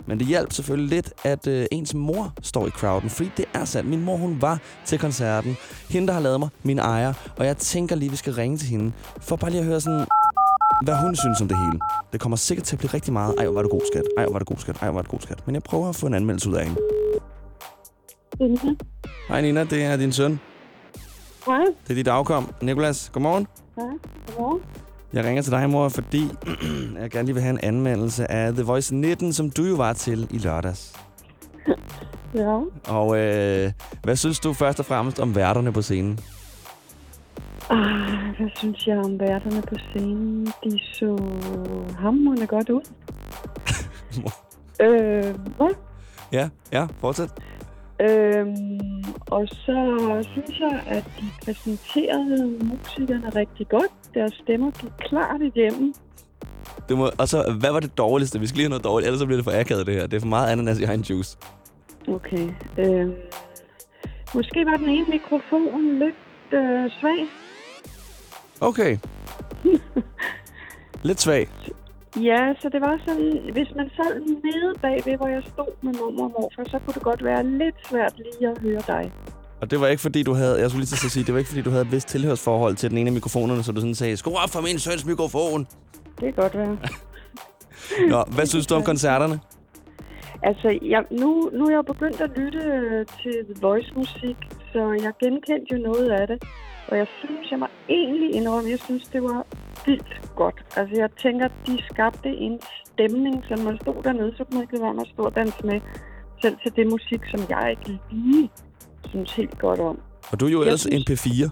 Men 0.08 0.20
det 0.20 0.28
hjalp 0.28 0.54
selvfølgelig 0.54 0.90
lidt, 0.90 1.14
at 1.24 1.48
øh, 1.48 1.66
ens 1.72 1.94
mor 1.94 2.34
står 2.42 2.68
i 2.68 2.70
crowden, 2.70 3.10
fordi 3.10 3.32
det 3.38 3.46
er 3.54 3.66
sandt. 3.66 3.90
Min 3.90 4.02
mor, 4.02 4.18
hun 4.18 4.42
var 4.42 4.60
til 4.86 5.00
koncerten. 5.00 5.58
Hende, 5.90 6.08
der 6.08 6.14
har 6.14 6.22
lavet 6.22 6.40
mig, 6.40 6.50
min 6.64 6.80
ejer. 6.80 7.14
Og 7.38 7.46
jeg 7.46 7.58
tænker 7.58 7.96
lige, 7.96 8.10
vi 8.12 8.16
skal 8.16 8.34
ringe 8.34 8.58
til 8.58 8.68
hende, 8.68 8.92
for 9.22 9.36
bare 9.36 9.52
lige 9.52 9.62
at 9.62 9.68
høre 9.68 9.82
sådan, 9.82 10.06
hvad 10.84 10.96
hun 10.96 11.16
synes 11.16 11.42
om 11.42 11.48
det 11.48 11.58
hele. 11.58 11.80
Det 12.14 12.22
kommer 12.22 12.36
sikkert 12.36 12.66
til 12.66 12.76
at 12.76 12.80
blive 12.80 12.94
rigtig 12.94 13.14
meget. 13.14 13.36
Ej, 13.38 13.46
hvor 13.46 13.54
var 13.54 13.62
det 13.62 13.72
god 13.72 13.82
skat. 13.94 14.04
Ej, 14.18 14.24
hvor 14.24 14.32
var 14.32 14.40
det 14.40 14.48
god 14.48 14.58
skat. 14.58 14.76
Ej, 14.82 14.88
hvor 14.88 14.94
var 14.94 15.02
det 15.02 15.12
god 15.12 15.20
skat. 15.20 15.46
Men 15.46 15.56
jeg 15.56 15.64
prøver 15.64 15.90
at 15.90 15.96
få 15.96 16.08
en 16.08 16.14
anmeldelse 16.14 16.50
ud 16.50 16.56
af 16.56 16.66
hende. 16.66 16.80
Hej 19.28 19.42
Nina, 19.42 19.64
det 19.64 19.84
er 19.84 19.98
din 19.98 20.12
søn. 20.12 20.40
Hej. 21.46 21.66
Det 21.84 21.90
er 21.90 21.96
dit 21.96 22.08
afkom. 22.08 22.54
Nikolas, 22.62 23.10
godmorgen. 23.14 23.48
Ja, 23.78 23.82
godmorgen. 24.28 24.62
Jeg 25.14 25.26
ringer 25.26 25.42
til 25.42 25.52
dig, 25.52 25.70
mor, 25.70 25.90
fordi 25.90 26.22
jeg 27.02 27.12
gerne 27.12 27.26
lige 27.26 27.34
vil 27.34 27.44
have 27.44 27.54
en 27.54 27.60
anmeldelse 27.64 28.32
af 28.32 28.54
The 28.54 28.64
Voice 28.64 28.96
19, 28.96 29.34
som 29.34 29.50
du 29.50 29.64
jo 29.64 29.76
var 29.76 29.94
til 29.94 30.28
i 30.32 30.38
lørdags. 30.38 30.94
Ja. 32.36 32.60
Og 32.88 33.18
øh, 33.18 33.72
hvad 34.04 34.16
synes 34.16 34.40
du 34.40 34.54
først 34.54 34.80
og 34.80 34.86
fremmest 34.86 35.20
om 35.20 35.36
værterne 35.36 35.72
på 35.74 35.82
scenen? 35.82 36.20
Ah, 37.70 38.36
hvad 38.38 38.50
synes 38.58 38.88
jeg 38.88 38.98
om 38.98 39.20
værterne 39.20 39.62
på 39.62 39.76
scenen? 39.90 40.46
De 40.46 40.80
så 40.94 41.18
hamrende 42.00 42.48
godt 42.48 42.70
ud. 42.70 42.82
øh, 44.86 45.36
hvad? 45.58 45.76
Ja, 46.32 46.50
ja, 46.72 46.88
fortsæt. 47.00 47.30
Øhm, 48.02 48.80
og 49.32 49.48
så 49.48 50.24
synes 50.32 50.60
jeg, 50.60 50.84
at 50.88 51.04
de 51.20 51.26
præsenterede 51.46 52.58
musikerne 52.64 53.30
rigtig 53.30 53.68
godt. 53.70 53.92
Deres 54.16 54.34
stemmer 54.44 54.72
gik 54.72 54.92
klart 55.00 55.42
igennem. 55.42 55.94
Du 56.90 56.96
må, 56.96 57.10
og 57.18 57.28
så, 57.28 57.58
hvad 57.60 57.72
var 57.72 57.80
det 57.80 57.98
dårligste? 57.98 58.40
Vi 58.40 58.48
skal 58.48 58.58
lige 58.58 58.66
have 58.66 58.70
noget 58.70 58.84
dårligt, 58.84 59.08
ellers 59.08 59.20
så 59.20 59.26
bliver 59.26 59.38
det 59.38 59.46
for 59.46 59.60
akavet 59.60 59.88
det 59.88 59.96
her. 59.96 60.08
Det 60.08 60.16
er 60.18 60.20
for 60.20 60.28
meget 60.28 60.52
ananas 60.52 60.80
i 60.80 60.84
egen 60.84 61.02
juice. 61.02 61.38
Okay. 62.08 62.50
Øhm, 62.78 63.14
måske 64.36 64.66
var 64.66 64.78
den 64.78 64.90
ene 64.90 65.06
mikrofon 65.10 66.00
lidt 66.00 66.16
øh, 66.52 66.92
svag. 67.00 67.20
Okay. 68.62 68.98
Lidt 71.10 71.22
svag. 71.22 71.48
Ja, 72.22 72.54
så 72.60 72.70
det 72.70 72.82
var 72.82 73.00
sådan, 73.08 73.40
hvis 73.54 73.68
man 73.76 73.90
sad 73.96 74.20
nede 74.20 74.74
bagved, 74.82 75.18
hvor 75.18 75.28
jeg 75.28 75.44
stod 75.54 75.72
med 75.82 75.94
mormor 75.94 76.24
og 76.24 76.32
morfar, 76.40 76.64
så 76.70 76.80
kunne 76.80 76.94
det 76.94 77.04
godt 77.04 77.24
være 77.24 77.44
lidt 77.44 77.76
svært 77.90 78.14
lige 78.18 78.50
at 78.50 78.58
høre 78.58 78.82
dig. 78.88 79.12
Og 79.62 79.72
det 79.72 79.80
var 79.82 79.88
ikke 79.88 80.02
fordi, 80.02 80.24
du 80.24 80.34
havde, 80.34 80.60
jeg 80.60 80.70
skulle 80.70 80.82
lige 80.82 80.96
til 80.96 81.08
at 81.08 81.12
sige, 81.12 81.24
det 81.26 81.34
var 81.34 81.40
ikke 81.40 81.50
fordi, 81.50 81.62
du 81.62 81.70
havde 81.70 81.82
et 81.82 81.92
vist 81.92 82.08
tilhørsforhold 82.08 82.76
til 82.76 82.90
den 82.90 82.98
ene 82.98 83.08
af 83.08 83.14
mikrofonerne, 83.14 83.64
så 83.64 83.72
du 83.72 83.80
sådan 83.80 83.96
sagde, 83.96 84.18
skru 84.18 84.32
op 84.36 84.50
for 84.50 84.62
min 84.62 84.80
søns 84.80 85.06
mikrofon. 85.06 85.68
Det 86.20 86.22
kan 86.22 86.34
godt 86.34 86.58
være. 86.58 86.78
Nå, 88.14 88.24
hvad 88.36 88.46
synes 88.46 88.68
du 88.68 88.76
om 88.76 88.84
koncerterne? 88.84 89.40
Altså, 90.44 90.80
jeg, 90.82 91.04
nu, 91.12 91.50
nu 91.54 91.66
er 91.66 91.70
jeg 91.70 91.78
jo 91.78 91.94
begyndt 91.94 92.22
at 92.22 92.32
lytte 92.38 92.60
øh, 92.60 93.06
til 93.22 93.62
Voice-musik, 93.62 94.38
så 94.72 94.82
jeg 95.06 95.14
genkendte 95.24 95.76
jo 95.76 95.78
noget 95.78 96.10
af 96.12 96.28
det. 96.28 96.44
Og 96.88 96.98
jeg 96.98 97.08
synes, 97.20 97.52
jeg 97.52 97.60
må 97.60 97.68
egentlig 97.90 98.36
indrømme, 98.36 98.70
jeg 98.70 98.80
synes, 98.80 99.04
det 99.04 99.24
var 99.24 99.46
vildt 99.86 100.22
godt. 100.36 100.66
Altså, 100.78 100.96
jeg 101.02 101.10
tænker, 101.24 101.48
de 101.68 101.84
skabte 101.92 102.30
en 102.30 102.60
stemning, 102.86 103.36
når 103.50 103.64
man 103.64 103.78
stod 103.82 104.04
dernede, 104.04 104.34
så 104.38 104.44
kunne 104.44 104.56
man 104.58 104.62
ikke 104.62 104.84
være 104.86 104.94
med 104.94 105.02
at 105.02 105.12
stå 105.14 105.24
og 105.24 105.36
danse 105.36 105.66
med. 105.66 105.80
Selv 106.42 106.58
til 106.64 106.72
det 106.76 106.88
musik, 106.88 107.22
som 107.32 107.40
jeg 107.50 107.64
ikke 107.70 108.00
lige 108.12 108.50
synes 109.10 109.32
helt 109.34 109.60
godt 109.60 109.80
om. 109.80 110.00
Og 110.32 110.40
du 110.40 110.46
er 110.46 110.50
jo 110.50 110.60
Jeg 110.60 110.66
ellers 110.68 110.82
synes- 110.82 110.96
en 111.10 111.14
P4. 111.14 111.50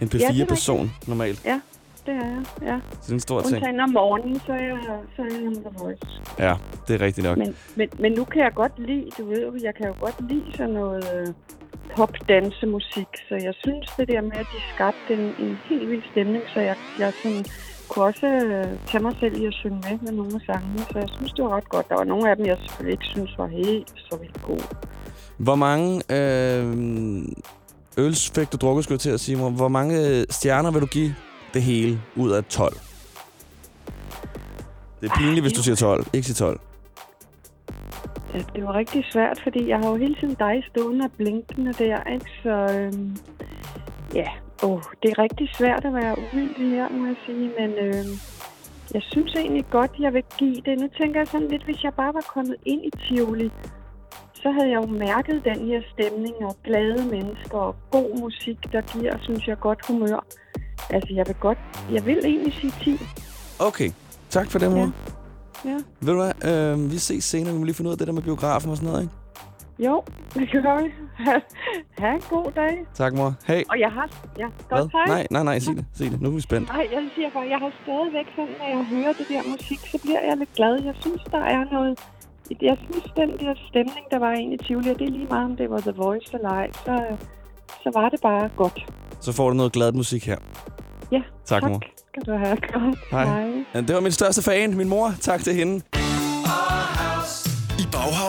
En 0.00 0.08
Ja, 0.12 0.18
det 0.18 0.22
er 0.24 0.44
P4-person, 0.44 0.90
normalt. 1.06 1.44
Ja, 1.44 1.60
det 2.06 2.14
er 2.14 2.26
jeg, 2.26 2.42
ja. 2.62 2.78
Så 2.90 2.96
det 3.02 3.08
er 3.08 3.12
en 3.14 3.20
stor 3.20 3.40
ting. 3.40 3.54
Undtagen 3.56 3.80
om 3.80 3.90
morgenen, 3.90 4.40
så 4.46 4.52
er 4.52 4.56
jeg, 4.62 4.78
så 5.16 5.22
er 5.22 5.26
jeg 5.26 5.46
on 5.46 5.54
The 5.54 5.70
Voice. 5.78 6.06
Ja, 6.38 6.54
det 6.88 6.94
er 7.00 7.06
rigtigt 7.06 7.26
nok. 7.26 7.38
Men, 7.38 7.54
men, 7.76 7.88
men 7.98 8.12
nu 8.12 8.24
kan 8.24 8.42
jeg 8.42 8.52
godt 8.54 8.72
lide, 8.78 9.10
du 9.18 9.24
ved 9.28 9.42
jo, 9.42 9.58
jeg 9.62 9.74
kan 9.74 9.86
jo 9.86 9.94
godt 10.00 10.28
lide 10.30 10.44
sådan 10.56 10.74
noget 10.74 11.04
øh, 11.14 11.26
pop-dansemusik, 11.96 13.06
så 13.28 13.34
jeg 13.34 13.54
synes 13.64 13.86
det 13.98 14.08
der 14.08 14.20
med, 14.20 14.32
at 14.32 14.46
de 14.54 14.60
skabte 14.74 15.14
en, 15.14 15.46
en 15.46 15.58
helt 15.68 15.90
vild 15.90 16.02
stemning, 16.12 16.42
så 16.54 16.60
jeg, 16.60 16.76
jeg 16.98 17.12
sådan, 17.22 17.44
kunne 17.88 18.04
også 18.04 18.26
øh, 18.26 18.66
tage 18.86 19.02
mig 19.02 19.14
selv 19.20 19.42
i 19.42 19.44
at 19.46 19.54
synge 19.54 19.76
med 19.90 19.98
med 20.02 20.12
nogle 20.12 20.32
af 20.34 20.40
sangene, 20.46 20.78
så 20.92 20.98
jeg 20.98 21.08
synes, 21.16 21.32
det 21.32 21.44
var 21.44 21.50
ret 21.56 21.68
godt. 21.68 21.88
Der 21.88 21.94
var 21.94 22.04
nogle 22.04 22.30
af 22.30 22.36
dem, 22.36 22.46
jeg 22.46 22.58
selvfølgelig 22.64 22.92
ikke 22.92 23.04
synes 23.14 23.38
var 23.38 23.46
helt 23.46 23.88
så 23.96 24.16
vildt 24.20 24.42
gode. 24.42 24.64
Hvor 25.40 25.54
mange 25.54 26.02
øh, 26.16 26.66
øls 27.98 28.30
fik 28.30 28.52
du 28.52 28.56
drukket, 28.56 28.84
skulle 28.84 28.94
jeg 28.94 29.00
til 29.00 29.10
at 29.10 29.20
sige 29.20 29.36
mig? 29.36 29.50
Hvor 29.50 29.68
mange 29.68 30.08
øh, 30.08 30.26
stjerner 30.30 30.70
vil 30.70 30.80
du 30.80 30.86
give 30.86 31.14
det 31.54 31.62
hele 31.62 32.00
ud 32.16 32.30
af 32.30 32.44
12? 32.44 32.74
Det 35.00 35.10
er 35.10 35.14
pinligt, 35.18 35.44
hvis 35.44 35.52
du 35.52 35.62
siger 35.62 35.76
12. 35.76 36.06
Ikke 36.12 36.26
sige 36.26 36.34
12. 36.34 36.60
Det 38.54 38.64
var 38.64 38.74
rigtig 38.74 39.04
svært, 39.12 39.40
fordi 39.42 39.68
jeg 39.68 39.78
har 39.78 39.90
jo 39.90 39.96
hele 39.96 40.14
tiden 40.14 40.34
dig 40.34 40.64
stående 40.70 41.04
og 41.04 41.10
blinkende 41.16 41.72
der, 41.72 42.12
ikke? 42.14 42.30
Så 42.42 42.54
øhm, 42.76 43.16
ja, 44.14 44.28
oh, 44.62 44.82
det 45.02 45.10
er 45.10 45.18
rigtig 45.18 45.48
svært 45.58 45.84
at 45.84 45.94
være 45.94 46.16
uvildig 46.18 46.70
her, 46.70 46.88
må 46.88 47.06
jeg 47.06 47.16
sige, 47.26 47.50
men 47.58 47.70
øhm, 47.70 48.14
jeg 48.94 49.02
synes 49.02 49.34
egentlig 49.34 49.64
godt, 49.70 49.90
jeg 49.98 50.12
vil 50.12 50.24
give 50.38 50.60
det. 50.66 50.78
Nu 50.80 50.88
tænker 51.00 51.20
jeg 51.20 51.28
sådan 51.28 51.48
lidt, 51.48 51.64
hvis 51.64 51.82
jeg 51.84 51.94
bare 51.94 52.14
var 52.14 52.24
kommet 52.34 52.56
ind 52.64 52.82
i 52.84 52.90
Tivoli, 52.90 53.50
så 54.42 54.50
havde 54.50 54.70
jeg 54.70 54.76
jo 54.82 54.86
mærket 54.86 55.44
den 55.44 55.66
her 55.68 55.80
stemning 55.92 56.34
og 56.40 56.56
glade 56.64 57.04
mennesker 57.10 57.58
og 57.58 57.76
god 57.90 58.20
musik, 58.20 58.58
der 58.72 58.80
giver, 58.80 59.18
synes 59.20 59.46
jeg, 59.48 59.58
godt 59.60 59.86
humør. 59.86 60.24
Altså, 60.90 61.14
jeg 61.14 61.24
vil 61.26 61.34
godt, 61.34 61.58
jeg 61.92 62.06
vil 62.06 62.18
egentlig 62.24 62.54
sige 62.54 62.72
10. 62.82 62.98
Okay, 63.58 63.90
tak 64.30 64.50
for 64.50 64.58
det, 64.58 64.70
mor. 64.70 64.78
Ja. 64.78 64.90
Ja. 65.64 65.76
Ved 66.00 66.12
du 66.14 66.22
hvad, 66.22 66.32
øh, 66.50 66.92
vi 66.92 66.98
ses 66.98 67.24
senere. 67.24 67.52
Vi 67.52 67.58
må 67.58 67.64
lige 67.64 67.74
finde 67.74 67.88
ud 67.88 67.92
af 67.92 67.98
det 67.98 68.06
der 68.06 68.12
med 68.12 68.22
biografen 68.22 68.70
og 68.70 68.76
sådan 68.76 68.88
noget, 68.90 69.02
ikke? 69.02 69.14
Jo, 69.78 70.02
det 70.34 70.52
gør 70.52 70.82
vi. 70.82 70.88
Ha, 71.98 72.14
en 72.14 72.22
god 72.30 72.52
dag. 72.56 72.86
Tak, 72.94 73.12
mor. 73.14 73.34
Hej. 73.46 73.64
Og 73.68 73.80
jeg 73.80 73.90
har... 73.92 74.08
Ja, 74.38 74.48
godt, 74.70 74.92
hej. 74.92 75.06
Nej, 75.06 75.26
nej, 75.30 75.42
nej, 75.44 75.58
sig 75.58 75.76
det. 75.76 75.84
Sig 75.94 76.10
det. 76.10 76.20
Nu 76.20 76.28
er 76.28 76.34
vi 76.34 76.40
spændt. 76.40 76.68
Nej, 76.68 76.86
jeg 76.92 77.02
siger 77.14 77.30
bare, 77.30 77.46
jeg 77.54 77.58
har 77.58 77.72
stadigvæk 77.82 78.26
sådan, 78.36 78.54
når 78.60 78.68
jeg 78.76 78.84
hører 78.84 79.12
det 79.12 79.26
der 79.28 79.42
musik, 79.50 79.78
så 79.92 79.98
bliver 80.02 80.20
jeg 80.28 80.36
lidt 80.36 80.52
glad. 80.54 80.82
Jeg 80.84 80.94
synes, 81.00 81.22
der 81.30 81.38
er 81.38 81.64
noget... 81.72 81.98
Jeg 82.62 82.76
synes, 82.90 83.04
den 83.16 83.30
der 83.46 83.54
stemning, 83.68 84.06
der 84.10 84.18
var 84.18 84.32
inde 84.32 84.54
i 84.54 84.58
Tivoli, 84.58 84.90
og 84.90 84.98
det 84.98 85.06
er 85.08 85.10
lige 85.12 85.26
meget, 85.30 85.44
om 85.44 85.56
det 85.56 85.70
var 85.70 85.80
The 85.80 85.90
Voice 85.96 86.30
eller 86.36 86.48
ej, 86.48 86.70
så, 86.72 87.02
så 87.82 87.90
var 87.94 88.08
det 88.08 88.20
bare 88.22 88.48
godt. 88.56 88.86
Så 89.20 89.32
får 89.32 89.48
du 89.50 89.54
noget 89.56 89.72
glad 89.72 89.92
musik 89.92 90.26
her. 90.26 90.36
Ja, 91.12 91.22
Tak, 91.44 91.62
mor. 91.62 91.80
skal 92.08 92.22
du 92.26 92.32
have 92.38 92.56
godt. 92.56 92.98
Hej. 93.10 93.64
Ja, 93.74 93.80
det 93.80 93.94
var 93.94 94.00
min 94.00 94.12
største 94.12 94.42
fan, 94.42 94.76
min 94.76 94.88
mor. 94.88 95.10
Tak 95.20 95.40
til 95.40 95.54
hende. 95.54 95.82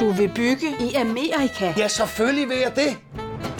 Du 0.00 0.12
vil 0.12 0.30
bygge 0.34 0.66
i 0.80 0.94
Amerika? 0.94 1.74
Ja, 1.76 1.88
selvfølgelig 1.88 2.48
vil 2.48 2.56
jeg 2.56 2.72
det. 2.76 2.96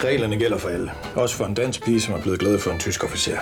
Reglerne 0.03 0.37
gælder 0.37 0.57
for 0.57 0.69
alle. 0.69 0.91
Også 1.15 1.35
for 1.35 1.45
en 1.45 1.53
dansk 1.53 1.83
pige, 1.83 2.01
som 2.01 2.13
er 2.13 2.21
blevet 2.21 2.39
glad 2.39 2.59
for 2.59 2.71
en 2.71 2.79
tysk 2.79 3.03
officer. 3.03 3.37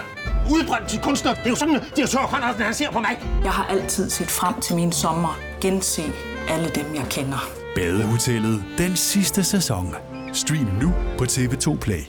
udbrændt 0.51 1.01
kunstner. 1.03 1.33
Det 1.33 1.45
er 1.45 1.49
jo 1.49 1.55
sådan, 1.55 1.75
at 1.75 1.83
direktør 1.95 2.19
Conradsen, 2.19 2.63
han 2.63 2.73
ser 2.73 2.91
på 2.91 2.99
mig. 2.99 3.19
Jeg 3.43 3.51
har 3.51 3.65
altid 3.65 4.09
set 4.09 4.27
frem 4.27 4.62
til 4.62 4.75
min 4.75 4.91
sommer. 4.91 5.39
Gense 5.62 6.03
alle 6.49 6.69
dem, 6.75 6.95
jeg 6.95 7.05
kender. 7.09 7.49
Badehotellet 7.75 8.63
den 8.77 8.95
sidste 8.95 9.43
sæson. 9.43 9.95
Stream 10.33 10.67
nu 10.81 10.93
på 11.17 11.23
TV2 11.23 11.77
Play. 11.77 12.01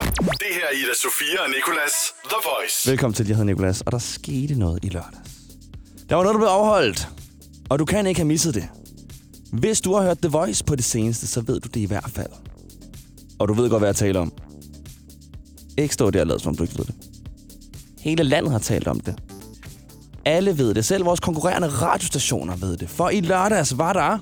Det 0.00 0.50
her 0.50 0.66
er 0.70 0.74
Ida 0.74 0.94
Sofia 1.02 1.42
og 1.44 1.50
Nicolas 1.50 1.92
The 2.24 2.36
Voice. 2.44 2.90
Velkommen 2.90 3.14
til, 3.14 3.26
jeg 3.26 3.36
hedder 3.36 3.46
Nikolas, 3.52 3.80
og 3.80 3.92
der 3.92 3.98
skete 3.98 4.54
noget 4.58 4.84
i 4.84 4.88
lørdags. 4.88 5.30
Der 6.08 6.16
var 6.16 6.22
noget, 6.22 6.34
der 6.34 6.38
blev 6.38 6.48
afholdt, 6.48 7.08
og 7.70 7.78
du 7.78 7.84
kan 7.84 8.06
ikke 8.06 8.20
have 8.20 8.28
misset 8.28 8.54
det. 8.54 8.68
Hvis 9.52 9.80
du 9.80 9.94
har 9.94 10.02
hørt 10.02 10.18
The 10.18 10.28
Voice 10.28 10.64
på 10.64 10.76
det 10.76 10.84
seneste, 10.84 11.26
så 11.26 11.40
ved 11.40 11.60
du 11.60 11.68
det 11.74 11.80
i 11.80 11.84
hvert 11.84 12.10
fald. 12.10 12.30
Og 13.38 13.48
du 13.48 13.54
ved 13.54 13.70
godt, 13.70 13.80
hvad 13.80 13.88
jeg 13.88 13.96
taler 13.96 14.20
om. 14.20 14.32
Ikke 15.78 15.94
stå 15.94 16.10
der 16.10 16.20
og 16.20 16.26
lad, 16.26 16.38
som 16.38 16.48
om 16.48 16.56
du 16.56 16.62
ikke 16.62 16.78
ved 16.78 16.84
det. 16.84 16.94
Hele 18.00 18.22
landet 18.22 18.52
har 18.52 18.58
talt 18.58 18.88
om 18.88 19.00
det. 19.00 19.14
Alle 20.24 20.58
ved 20.58 20.74
det. 20.74 20.84
Selv 20.84 21.04
vores 21.04 21.20
konkurrerende 21.20 21.68
radiostationer 21.68 22.56
ved 22.56 22.76
det. 22.76 22.88
For 22.88 23.10
i 23.10 23.20
lørdags 23.20 23.78
var 23.78 23.92
der 23.92 24.18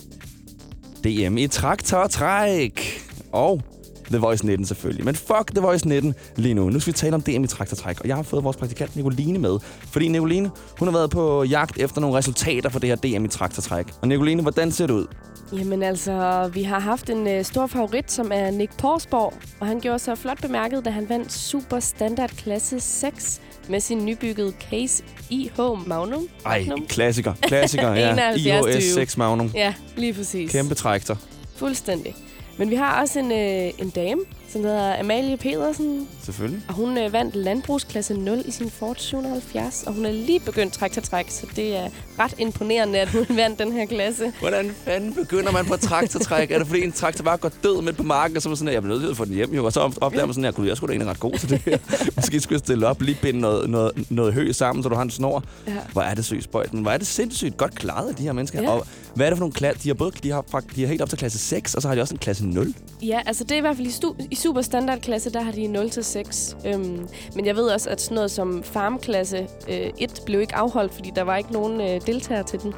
DM 1.05 1.39
i 1.39 1.47
traktortræk. 1.47 3.01
Og 3.33 3.63
The 4.11 4.19
Voice 4.19 4.47
19 4.47 4.67
selvfølgelig. 4.67 5.05
Men 5.05 5.15
fuck 5.15 5.51
The 5.55 5.61
Voice 5.61 5.89
19 5.89 6.15
lige 6.37 6.55
nu. 6.55 6.71
Nu 6.71 6.81
skal 6.81 6.93
vi 6.93 6.97
tale 6.97 7.15
om 7.15 7.23
DM 7.23 7.45
i 7.45 7.47
traktortræk. 7.47 8.01
Og 8.01 8.09
jeg 8.09 8.17
har 8.17 8.23
fået 8.23 8.45
vores 8.45 8.57
praktikant 8.57 8.97
Nicoline 8.97 9.39
med. 9.39 9.59
Fordi 9.81 10.09
Nicoline, 10.09 10.51
hun 10.79 10.89
har 10.89 10.93
været 10.93 11.11
på 11.11 11.45
jagt 11.45 11.79
efter 11.79 12.01
nogle 12.01 12.17
resultater 12.19 12.69
for 12.69 12.79
det 12.79 12.89
her 12.89 12.97
DM 12.97 13.25
i 13.25 13.29
traktortræk. 13.29 13.87
Og 14.01 14.09
Nicoline, 14.09 14.43
hvordan 14.43 14.73
ser 14.73 14.87
det 14.87 14.95
ud? 14.95 15.07
Jamen 15.53 15.83
altså, 15.83 16.51
vi 16.55 16.63
har 16.63 16.79
haft 16.81 17.11
en 17.11 17.27
øh, 17.27 17.45
stor 17.45 17.67
favorit, 17.67 18.13
som 18.13 18.31
er 18.35 18.51
Nick 18.51 18.77
Porsborg, 18.79 19.33
og 19.61 19.67
han 19.67 19.81
gjorde 19.81 19.99
sig 19.99 20.19
flot 20.19 20.43
bemærket, 20.43 20.85
da 20.85 20.91
han 20.91 21.09
vandt 21.09 21.33
Super 21.33 21.81
Standard 21.81 22.31
Klasse 22.31 22.81
6 22.81 23.41
med 23.69 23.81
sin 23.81 24.05
nybyggede 24.05 24.53
Case 24.71 25.03
IH 25.31 25.61
Magnum. 25.87 26.27
Ej, 26.47 26.67
klassiker. 26.89 27.33
Klassiker, 27.43 27.95
ja. 27.95 28.11
71 28.35 28.75
IOS 28.77 28.85
6 28.95 29.17
Magnum. 29.17 29.51
Ja, 29.55 29.75
lige 29.97 30.15
præcis. 30.15 30.53
Kæmpe 30.53 30.75
traktor. 30.75 31.19
Fuldstændig. 31.57 32.17
Men 32.61 32.71
vi 32.71 32.75
har 32.75 33.01
også 33.01 33.19
en, 33.19 33.33
øh, 33.33 33.73
en 33.79 33.91
dame, 33.91 34.21
som 34.53 34.65
hedder 34.65 35.01
Amalie 35.01 35.37
Pedersen, 35.37 36.09
Selvfølgelig. 36.25 36.63
og 36.69 36.75
hun 36.75 36.99
øh, 36.99 37.13
vandt 37.13 37.35
landbrugsklasse 37.37 38.15
0 38.15 38.43
i 38.47 38.51
sin 38.51 38.71
Ford 38.71 38.97
770, 38.99 39.83
og 39.87 39.93
hun 39.93 40.07
er 40.07 40.13
lige 40.13 40.41
begyndt 40.41 40.73
traktortræk, 40.73 41.27
så 41.31 41.47
det 41.57 41.77
er 41.77 41.89
ret 42.19 42.35
imponerende, 42.39 42.99
at 42.99 43.09
hun 43.09 43.27
vandt 43.37 43.59
den 43.59 43.73
her 43.73 43.87
klasse. 43.87 44.33
Hvordan 44.41 44.71
fanden 44.85 45.15
begynder 45.15 45.53
man 45.53 45.67
på 45.67 45.77
traktortræk? 45.77 46.51
er 46.51 46.59
det 46.59 46.67
fordi 46.67 46.85
en 46.85 46.93
traktor 46.93 47.25
bare 47.25 47.37
går 47.37 47.51
død 47.63 47.83
midt 47.83 47.97
på 47.97 48.03
marken, 48.03 48.37
og 48.37 48.43
så 48.43 48.49
er 48.49 48.51
man 48.51 48.57
sådan, 48.57 48.69
at 48.69 48.75
jeg 48.75 48.83
bliver 48.83 48.95
nødt 48.95 49.03
til 49.05 49.11
at 49.11 49.17
få 49.17 49.25
den 49.25 49.35
hjem, 49.35 49.55
jo. 49.55 49.65
Og 49.65 49.73
så 49.73 49.81
opdager 50.01 50.27
man 50.27 50.35
sådan, 50.35 50.45
at 50.45 50.67
jeg 50.67 50.77
skulle 50.77 50.89
da 50.89 50.93
egentlig 50.93 51.11
ret 51.11 51.21
god 51.21 51.39
til 51.39 51.51
det 51.51 51.59
her. 51.59 51.79
Måske 52.17 52.41
skulle 52.41 52.55
jeg 52.57 52.61
stille 52.61 52.87
op, 52.87 53.03
lige 53.03 53.19
binde 53.23 53.41
noget, 53.41 53.71
noget, 53.71 53.93
noget 54.11 54.35
hø 54.35 54.53
sammen, 54.53 54.83
så 54.83 54.89
du 54.89 54.95
har 54.95 55.03
en 55.03 55.11
snor. 55.11 55.45
Ja. 55.67 55.73
Hvor 55.93 56.03
er 56.03 56.15
det 56.15 56.25
sygt 56.25 56.45
spøjt. 56.45 56.73
Men 56.73 56.83
hvor 56.83 56.91
er 56.91 56.99
det 56.99 57.07
sindssygt 57.07 57.57
godt 57.57 57.75
klaret 57.75 58.09
af 58.09 58.15
de 58.15 58.23
her 58.23 58.33
mennesker. 58.33 58.63
Ja. 58.63 58.71
Og 58.71 58.87
hvad 59.15 59.27
er 59.27 59.31
det 59.31 59.37
for 59.39 59.41
nogle 59.43 59.53
klasser? 59.53 59.83
De 59.83 59.89
har 59.89 59.95
både 59.95 60.13
de 60.23 60.31
har, 60.31 60.45
fakt- 60.55 60.77
de 60.77 60.81
har 60.81 60.89
helt 60.89 61.03
op 61.03 61.09
til 61.09 61.19
klasse 61.19 61.39
6, 61.39 61.75
og 61.75 61.83
så 61.83 61.89
har 61.89 61.95
de 61.95 62.01
også 62.01 62.15
en 62.15 62.19
klasse 62.19 62.47
0. 62.47 62.75
Ja, 63.03 63.21
altså 63.27 63.45
det 63.45 63.53
er 63.53 63.57
i 63.57 63.61
hvert 63.61 63.77
fald 63.77 63.87
i, 63.87 63.91
stu- 63.91 64.27
i 64.31 64.35
super 64.43 64.63
standardklasse, 64.63 65.31
der 65.33 65.41
har 65.41 65.53
de 65.53 65.67
0-6. 65.67 66.57
Øhm, 66.69 67.09
men 67.35 67.47
jeg 67.47 67.57
ved 67.57 67.65
også, 67.65 67.91
at 67.91 68.01
sådan 68.01 68.15
noget 68.15 68.31
som 68.31 68.63
farmklasse 68.63 69.47
øh, 69.69 69.91
1 69.99 70.21
blev 70.27 70.41
ikke 70.41 70.55
afholdt, 70.57 70.95
fordi 70.95 71.13
der 71.17 71.23
var 71.23 71.37
ikke 71.37 71.53
nogen 71.53 71.81
øh, 71.81 72.01
deltagere 72.07 72.43
til 72.45 72.61
den. 72.61 72.75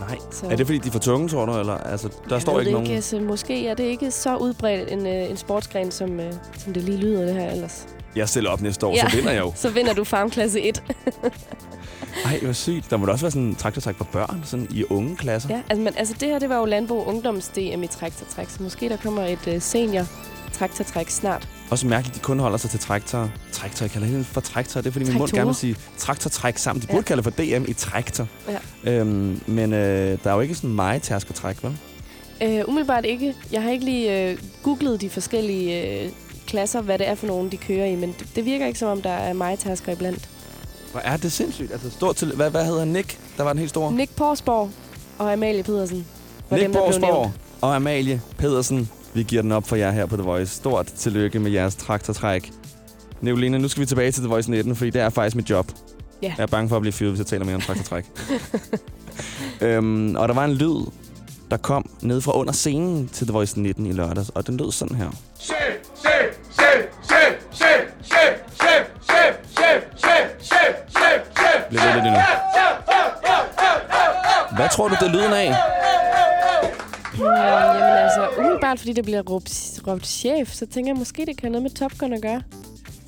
Nej. 0.00 0.18
Så- 0.30 0.46
Er 0.46 0.56
det 0.56 0.66
fordi, 0.66 0.78
de 0.78 0.88
er 0.88 0.92
for 0.92 0.98
tunge, 0.98 1.28
tror 1.28 1.46
du? 1.46 1.58
Eller, 1.58 1.76
altså, 1.78 2.08
der 2.08 2.34
Jeg 2.34 2.42
står 2.42 2.52
ikke 2.60 2.64
det 2.64 2.72
nogen... 2.72 2.86
Ikke, 2.86 2.96
altså, 2.96 3.20
måske 3.20 3.66
er 3.68 3.74
det 3.74 3.84
ikke 3.84 4.10
så 4.10 4.36
udbredt 4.36 4.92
en, 4.92 5.06
øh, 5.06 5.30
en 5.30 5.36
sportsgren, 5.36 5.90
som, 5.90 6.20
øh, 6.20 6.32
som 6.58 6.72
det 6.72 6.82
lige 6.82 6.98
lyder 6.98 7.24
det 7.24 7.34
her 7.34 7.50
ellers. 7.50 7.86
Jeg 8.16 8.28
stiller 8.28 8.50
op 8.50 8.60
næste 8.60 8.86
år, 8.86 9.08
så 9.10 9.16
vinder 9.16 9.32
jeg 9.32 9.40
jo. 9.40 9.52
så 9.64 9.70
vinder 9.70 9.92
du 9.94 10.04
farmklasse 10.04 10.60
1. 10.60 10.82
Ej, 12.24 12.38
hvor 12.42 12.52
sygt. 12.52 12.90
Der 12.90 12.96
må 12.96 13.06
da 13.06 13.12
også 13.12 13.24
være 13.24 13.30
sådan 13.30 13.42
en 13.48 13.54
traktortræk 13.54 13.96
for 13.96 14.04
børn, 14.12 14.40
sådan 14.44 14.66
i 14.70 14.84
unge 14.90 15.16
klasser. 15.16 15.48
ja, 15.48 15.60
altså, 15.70 15.82
men, 15.82 15.94
altså 15.96 16.14
det 16.20 16.28
her, 16.28 16.38
det 16.38 16.48
var 16.48 16.56
jo 16.58 16.64
Landbrug 16.64 17.06
Ungdoms 17.06 17.48
DM 17.48 17.82
i 17.82 17.86
traktortræk, 17.86 18.48
så 18.48 18.62
måske 18.62 18.88
der 18.88 18.96
kommer 18.96 19.22
et 19.24 19.48
øh, 19.48 19.60
senior 19.60 20.04
traktortræk 20.58 21.10
snart. 21.10 21.48
Også 21.70 21.86
mærkeligt, 21.86 22.16
de 22.16 22.20
kun 22.20 22.38
holder 22.40 22.58
sig 22.58 22.70
til 22.70 22.80
traktor. 22.80 23.30
Traktor, 23.52 23.84
jeg 23.84 23.90
kalder 23.90 24.08
det 24.08 24.26
for 24.26 24.40
traktor. 24.40 24.80
Det 24.80 24.88
er 24.88 24.92
fordi 24.92 25.04
min 25.04 25.12
mund 25.18 25.20
Traktorer. 25.28 25.40
gerne 25.40 25.48
vil 25.48 25.54
sige 25.56 25.76
traktortræk 25.98 26.58
sammen. 26.58 26.82
De 26.82 26.86
burde 26.86 26.98
Ja. 26.98 27.02
kalde 27.02 27.22
for 27.22 27.30
DM 27.30 27.64
i 27.68 27.72
traktor. 27.72 28.26
Ja. 28.84 28.92
Øhm, 28.92 29.40
men 29.46 29.72
øh, 29.72 30.18
der 30.24 30.30
er 30.30 30.34
jo 30.34 30.40
ikke 30.40 30.54
sådan 30.54 30.70
meget 30.70 31.02
tærskertræk, 31.02 31.56
vel? 31.64 31.76
Øh, 32.42 32.62
umiddelbart 32.68 33.04
ikke. 33.04 33.34
Jeg 33.52 33.62
har 33.62 33.70
ikke 33.70 33.84
lige 33.84 34.30
øh, 34.30 34.38
googlet 34.62 35.00
de 35.00 35.10
forskellige 35.10 36.02
øh, 36.04 36.10
klasser, 36.46 36.80
hvad 36.80 36.98
det 36.98 37.08
er 37.08 37.14
for 37.14 37.26
nogen, 37.26 37.50
de 37.50 37.56
kører 37.56 37.86
i, 37.86 37.94
men 37.96 38.14
det, 38.18 38.26
det 38.36 38.44
virker 38.44 38.66
ikke 38.66 38.78
som 38.78 38.88
om, 38.88 39.02
der 39.02 39.10
er 39.10 39.32
meget 39.32 39.58
tærsker 39.58 39.92
iblandt. 39.92 40.28
Hvor 40.92 41.00
er 41.00 41.16
det 41.16 41.32
sindssygt. 41.32 41.72
Altså, 41.72 41.90
stort 41.90 42.16
til, 42.16 42.32
hvad, 42.34 42.50
hvad 42.50 42.64
hedder? 42.64 42.84
Nick? 42.84 43.18
Der 43.36 43.42
var 43.42 43.52
den 43.52 43.58
helt 43.58 43.70
store. 43.70 43.92
Nick 43.92 44.16
Porsborg 44.16 44.70
og 45.18 45.32
Amalie 45.32 45.62
Pedersen 45.62 46.06
Nick 46.50 46.62
dem, 46.62 46.70
nævnt. 47.00 47.30
og 47.60 47.76
Amalie 47.76 48.20
Pedersen. 48.38 48.88
Vi 49.14 49.22
giver 49.22 49.42
den 49.42 49.52
op 49.52 49.68
for 49.68 49.76
jer 49.76 49.90
her 49.90 50.06
på 50.06 50.16
The 50.16 50.24
Voice. 50.24 50.54
Stort 50.54 50.86
tillykke 50.86 51.38
med 51.38 51.50
jeres 51.50 51.74
traktortræk. 51.76 52.52
Nicoline, 53.20 53.58
nu 53.58 53.68
skal 53.68 53.80
vi 53.80 53.86
tilbage 53.86 54.10
til 54.12 54.22
The 54.22 54.28
Voice 54.28 54.50
19, 54.50 54.76
fordi 54.76 54.90
det 54.90 55.02
er 55.02 55.10
faktisk 55.10 55.36
mit 55.36 55.50
job. 55.50 55.66
Ja. 56.22 56.34
Jeg 56.36 56.42
er 56.42 56.46
bange 56.46 56.68
for 56.68 56.76
at 56.76 56.82
blive 56.82 56.92
fyret, 56.92 57.10
hvis 57.10 57.18
jeg 57.18 57.26
taler 57.26 57.44
mere 57.44 57.54
om 57.54 57.60
traktortræk. 57.60 58.04
øhm, 59.60 60.16
og 60.16 60.28
der 60.28 60.34
var 60.34 60.44
en 60.44 60.52
lyd, 60.54 60.86
der 61.50 61.56
kom 61.56 61.90
ned 62.00 62.20
fra 62.20 62.36
under 62.38 62.52
scenen 62.52 63.08
til 63.08 63.26
The 63.26 63.32
Voice 63.32 63.60
19 63.60 63.86
i 63.86 63.92
lørdags, 63.92 64.28
og 64.28 64.46
den 64.46 64.56
lød 64.56 64.72
sådan 64.72 64.96
her. 64.96 65.10
Chef, 65.40 65.56
chef, 65.96 66.38
chef, 66.52 66.84
chef, 67.08 67.34
chef, 67.52 67.80
chef, 68.02 68.34
chef, 68.54 68.84
chef, 69.08 69.34
chef, 69.56 69.82
chef, 69.96 70.24
chef, 70.42 70.74
chef, 70.90 71.20
chef, 71.36 71.68
Bliv 71.68 71.80
ved. 71.80 72.22
Hvad 74.56 74.68
tror 74.72 74.88
du, 74.88 74.94
det 75.00 75.08
er 75.08 75.12
lyden 75.12 75.32
af? 75.32 75.54
Hmm, 77.14 77.24
jamen 77.24 77.82
altså, 78.06 78.23
umiddelbart 78.74 78.80
fordi 78.80 78.92
det 78.92 79.04
bliver 79.04 79.22
råbt, 79.22 79.80
råbt 79.86 80.06
chef, 80.06 80.54
så 80.54 80.66
tænker 80.66 80.90
jeg 80.92 80.98
måske, 80.98 81.26
det 81.26 81.36
kan 81.36 81.46
have 81.46 81.52
noget 81.52 81.62
med 81.62 81.70
Top 81.70 81.98
Gun 81.98 82.12
at 82.12 82.22
gøre. 82.22 82.42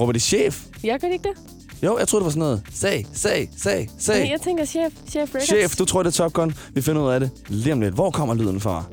Råber 0.00 0.12
det 0.12 0.22
chef? 0.22 0.66
Jeg 0.84 1.00
gør 1.00 1.08
det 1.08 1.14
ikke 1.14 1.28
det? 1.28 1.36
Jo, 1.82 1.98
jeg 1.98 2.08
troede, 2.08 2.22
det 2.22 2.24
var 2.24 2.30
sådan 2.30 2.40
noget. 2.40 2.62
Sag, 2.72 3.06
sag, 3.12 3.50
sag, 3.56 3.90
sag. 3.98 4.18
Nej, 4.20 4.30
jeg 4.30 4.40
tænker 4.40 4.64
chef. 4.64 4.92
Chef 5.08 5.34
Records. 5.34 5.46
Chef, 5.46 5.76
du 5.76 5.84
tror, 5.84 6.02
det 6.02 6.10
er 6.10 6.16
Top 6.16 6.32
Gun. 6.32 6.54
Vi 6.74 6.82
finder 6.82 7.02
ud 7.02 7.10
af 7.10 7.20
det 7.20 7.30
lige 7.48 7.72
om 7.72 7.80
lidt. 7.80 7.94
Hvor 7.94 8.10
kommer 8.10 8.34
lyden 8.34 8.60
fra? 8.60 8.84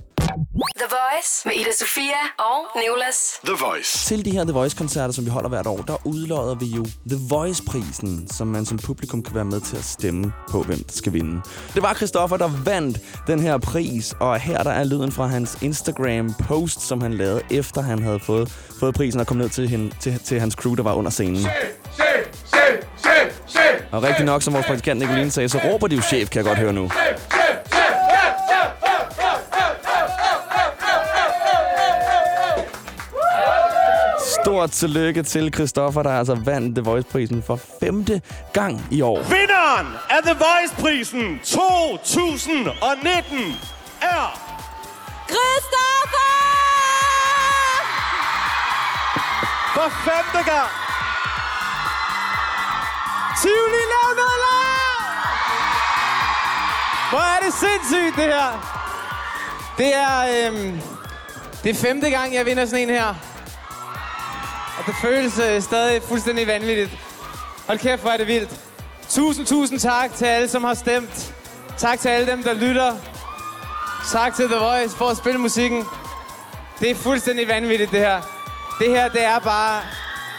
The 0.94 1.00
Voice 1.14 1.42
med 1.46 1.54
Ida 1.56 1.72
Sofia 1.80 2.22
og 2.40 2.82
Nicolas. 2.82 3.40
The 3.46 3.56
Voice. 3.66 4.08
Til 4.08 4.26
de 4.26 4.32
her 4.32 4.44
The 4.44 4.54
Voice-koncerter, 4.54 5.14
som 5.14 5.26
vi 5.26 5.30
holder 5.30 5.50
hvert 5.50 5.68
år, 5.68 5.78
der 5.78 6.08
udlodder 6.08 6.56
vi 6.56 6.66
jo 6.66 6.86
The 7.10 7.20
Voice-prisen, 7.30 8.28
som 8.34 8.48
man 8.48 8.66
som 8.66 8.78
publikum 8.78 9.24
kan 9.24 9.36
være 9.36 9.46
med 9.46 9.62
til 9.62 9.78
at 9.78 9.84
stemme 9.84 10.34
på, 10.50 10.64
hvem 10.64 10.78
der 10.78 10.94
skal 10.94 11.14
vinde. 11.14 11.42
Det 11.74 11.82
var 11.82 11.94
Christoffer, 11.94 12.38
der 12.38 12.50
vandt 12.66 13.00
den 13.28 13.40
her 13.40 13.58
pris, 13.58 14.16
og 14.20 14.40
her 14.40 14.64
der 14.64 14.72
er 14.72 14.84
lyden 14.84 15.12
fra 15.12 15.28
hans 15.28 15.58
Instagram-post, 15.62 16.82
som 16.82 17.02
han 17.02 17.14
lavede, 17.14 17.42
efter 17.52 17.82
han 17.82 18.04
havde 18.04 18.20
fået, 18.20 18.50
fået 18.80 18.96
prisen 18.96 19.20
og 19.20 19.28
kom 19.28 19.38
ned 19.38 19.50
til, 19.50 19.70
hende, 19.70 19.96
til, 20.00 20.20
til 20.20 20.40
hans 20.40 20.54
crew, 20.54 20.76
der 20.76 20.84
var 20.84 20.94
under 20.94 21.12
scenen. 21.12 21.36
chef, 21.36 21.50
chef, 21.96 22.86
chef, 22.98 23.40
chef, 23.48 23.82
Og 23.92 24.04
rigtig 24.04 24.26
nok, 24.26 24.42
som 24.42 24.54
vores 24.54 24.66
praktikant 24.66 25.00
Nicoline 25.00 25.32
sagde, 25.32 25.50
så 25.50 25.60
råber 25.66 25.88
de 25.88 25.96
jo 25.96 26.02
chef, 26.02 26.30
kan 26.30 26.38
jeg 26.38 26.46
godt 26.46 26.58
høre 26.58 26.74
nu. 26.74 26.90
Stort 34.64 34.72
tillykke 34.72 35.24
til 35.24 35.54
Christoffer, 35.54 36.04
der 36.04 36.10
altså 36.10 36.36
vandt 36.36 36.76
The 36.76 36.84
Voice-prisen 36.84 37.44
for 37.44 37.60
femte 37.80 38.22
gang 38.54 38.82
i 38.92 39.02
år. 39.02 39.18
Vinderen 39.18 39.88
af 40.10 40.24
The 40.24 40.34
Voice-prisen 40.34 41.40
2019 41.44 43.38
er... 44.02 44.40
Christoffer! 45.28 46.34
For 49.76 49.90
femte 50.06 50.52
gang! 50.52 50.70
Tivoli 53.42 53.84
lav 53.94 54.10
noget 54.22 54.40
larm! 54.46 55.38
Hvor 57.10 57.26
er 57.36 57.40
det 57.46 57.54
sindssygt, 57.54 58.16
det 58.16 58.34
her. 58.34 58.50
Det 59.78 59.96
er, 59.96 60.48
øhm, 60.48 60.80
det 61.64 61.70
er 61.70 61.76
femte 61.76 62.10
gang, 62.10 62.34
jeg 62.34 62.46
vinder 62.46 62.66
sådan 62.66 62.90
en 62.90 62.90
her. 62.90 63.33
Og 64.78 64.86
det 64.86 64.96
føles 65.02 65.40
øh, 65.40 65.62
stadig 65.62 66.04
fuldstændig 66.04 66.48
vanvittigt. 66.48 66.92
Hold 67.68 67.80
kæft, 67.80 68.02
hvor 68.02 68.12
er 68.12 68.18
det 68.18 68.28
vildt. 68.28 68.50
Tusind, 69.10 69.46
tusind 69.46 69.80
tak 69.80 70.14
til 70.16 70.26
alle, 70.26 70.50
som 70.50 70.64
har 70.64 70.74
stemt. 70.74 71.34
Tak 71.78 72.00
til 72.00 72.10
alle 72.10 72.32
dem, 72.32 72.44
der 72.44 72.54
lytter. 72.54 72.96
Tak 74.12 74.36
til 74.36 74.46
The 74.46 74.56
Voice 74.56 74.96
for 74.98 75.10
at 75.10 75.18
spille 75.18 75.40
musikken. 75.40 75.86
Det 76.80 76.92
er 76.92 76.96
fuldstændig 76.96 77.48
vanvittigt, 77.48 77.92
det 77.92 78.00
her. 78.00 78.22
Det 78.80 78.90
her, 78.90 79.10
det 79.10 79.24
er 79.24 79.40
bare 79.40 79.82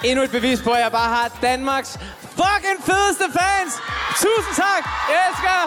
endnu 0.05 0.25
et 0.25 0.31
bevis 0.31 0.62
på, 0.62 0.70
at 0.70 0.81
jeg 0.83 0.92
bare 0.92 1.09
har 1.09 1.38
Danmarks 1.42 1.99
fucking 2.20 2.85
fedeste 2.85 3.25
fans. 3.25 3.73
Tusind 4.16 4.55
tak. 4.57 4.85
Jeg 5.11 5.18
elsker. 5.29 5.59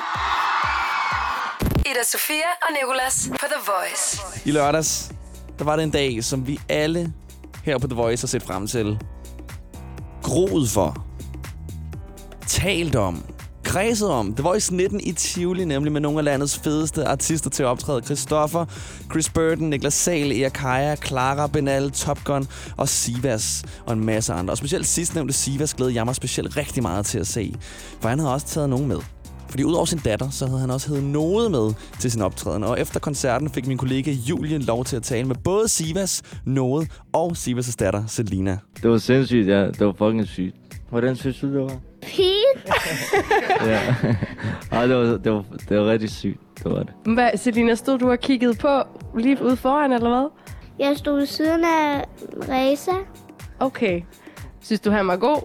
Ida 1.91 2.03
Sofia 2.03 2.49
og 2.61 2.67
Nicolas 2.81 3.29
på 3.31 3.45
The 3.45 3.61
Voice. 3.65 4.21
I 4.45 4.51
lørdags, 4.51 5.11
der 5.59 5.65
var 5.65 5.75
det 5.75 5.83
en 5.83 5.91
dag, 5.91 6.23
som 6.23 6.47
vi 6.47 6.59
alle 6.69 7.13
her 7.67 7.77
på 7.77 7.87
The 7.87 7.95
Voice 7.95 8.25
at 8.25 8.29
sætte 8.29 8.47
frem 8.47 8.67
til. 8.67 8.97
Groet 10.23 10.69
for. 10.69 11.05
talt 12.47 12.95
om, 12.95 13.23
kredset 13.63 14.09
om. 14.09 14.35
The 14.35 14.43
Voice 14.43 14.75
19 14.75 14.99
i 14.99 15.11
Tivoli, 15.11 15.65
nemlig 15.65 15.91
med 15.91 16.01
nogle 16.01 16.19
af 16.19 16.25
landets 16.25 16.57
fedeste 16.57 17.05
artister 17.05 17.49
til 17.49 17.63
at 17.63 17.67
optræde. 17.67 18.01
Christoffer, 18.01 18.65
Chris 19.11 19.29
Burton, 19.29 19.69
Niklas 19.69 19.93
Sahl, 19.93 20.31
Ea 20.31 20.49
Kaja, 20.49 20.95
Clara 20.95 21.47
Benal, 21.47 21.91
Top 21.91 22.23
Gun 22.23 22.47
og 22.77 22.89
Sivas 22.89 23.63
og 23.85 23.93
en 23.93 24.05
masse 24.05 24.33
andre. 24.33 24.53
Og 24.53 24.57
specielt 24.57 24.87
sidstnævnte 24.87 25.33
Sivas 25.33 25.73
glæder 25.73 25.91
jeg 25.91 26.05
mig 26.05 26.15
specielt 26.15 26.57
rigtig 26.57 26.83
meget 26.83 27.05
til 27.05 27.19
at 27.19 27.27
se, 27.27 27.55
for 28.01 28.09
han 28.09 28.19
havde 28.19 28.33
også 28.33 28.47
taget 28.47 28.69
nogen 28.69 28.87
med. 28.87 29.16
Fordi 29.57 29.65
udover 29.65 29.85
sin 29.85 29.99
datter, 29.99 30.29
så 30.29 30.45
havde 30.45 30.59
han 30.59 30.71
også 30.71 30.87
heddet 30.87 31.03
Node 31.03 31.49
med 31.49 31.73
til 31.99 32.11
sin 32.11 32.21
optræden. 32.21 32.63
Og 32.63 32.79
efter 32.79 32.99
koncerten 32.99 33.49
fik 33.49 33.67
min 33.67 33.77
kollega 33.77 34.11
Julie 34.11 34.57
lov 34.57 34.85
til 34.85 34.95
at 34.95 35.03
tale 35.03 35.27
med 35.27 35.35
både 35.43 35.67
Sivas, 35.67 36.23
Node 36.45 36.87
og 37.13 37.31
Sivas' 37.31 37.75
datter, 37.79 38.03
Selina. 38.07 38.57
Det 38.83 38.91
var 38.91 38.97
sindssygt, 38.97 39.47
ja. 39.47 39.67
Det 39.67 39.85
var 39.85 39.93
fucking 39.97 40.27
sygt. 40.27 40.55
Hvordan 40.89 41.15
synes 41.15 41.39
du, 41.39 41.53
det 41.53 41.61
var? 41.61 41.77
Fint. 42.03 42.75
Ja. 43.65 43.95
Ej, 44.77 44.87
det 44.87 44.95
var, 44.95 45.03
det, 45.17 45.31
var, 45.31 45.45
det 45.69 45.77
var 45.79 45.85
rigtig 45.85 46.09
sygt. 46.09 46.39
Det 46.63 46.71
var 46.71 46.83
det. 46.83 47.13
Hvad, 47.13 47.29
Selina, 47.35 47.75
stod 47.75 47.99
du 47.99 48.11
og 48.11 48.19
kiggede 48.19 48.53
på 48.53 48.83
lige 49.17 49.43
ude 49.43 49.57
foran, 49.57 49.91
eller 49.91 50.09
hvad? 50.09 50.29
Jeg 50.79 50.97
stod 50.97 51.17
ved 51.17 51.25
siden 51.25 51.63
af 51.63 52.03
Reza. 52.49 52.91
Okay. 53.59 54.01
Synes 54.61 54.79
du, 54.79 54.91
han 54.91 55.07
var 55.07 55.17
god? 55.17 55.41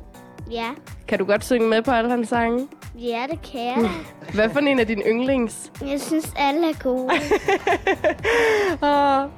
Ja. 0.51 0.69
Kan 1.09 1.19
du 1.19 1.25
godt 1.25 1.45
synge 1.45 1.69
med 1.69 1.83
på 1.83 1.91
alle 1.91 2.11
hans 2.11 2.29
sange? 2.29 2.69
Ja, 3.01 3.27
det 3.31 3.43
kan 3.53 3.61
jeg. 3.61 3.91
Hvad 4.35 4.51
for 4.51 4.61
en 4.61 4.79
af 4.79 4.87
dine 4.87 5.03
yndlings? 5.07 5.73
Jeg 5.81 6.01
synes, 6.01 6.33
alle 6.37 6.71
er 6.71 6.83
gode. 6.83 7.09
Og 8.93 9.29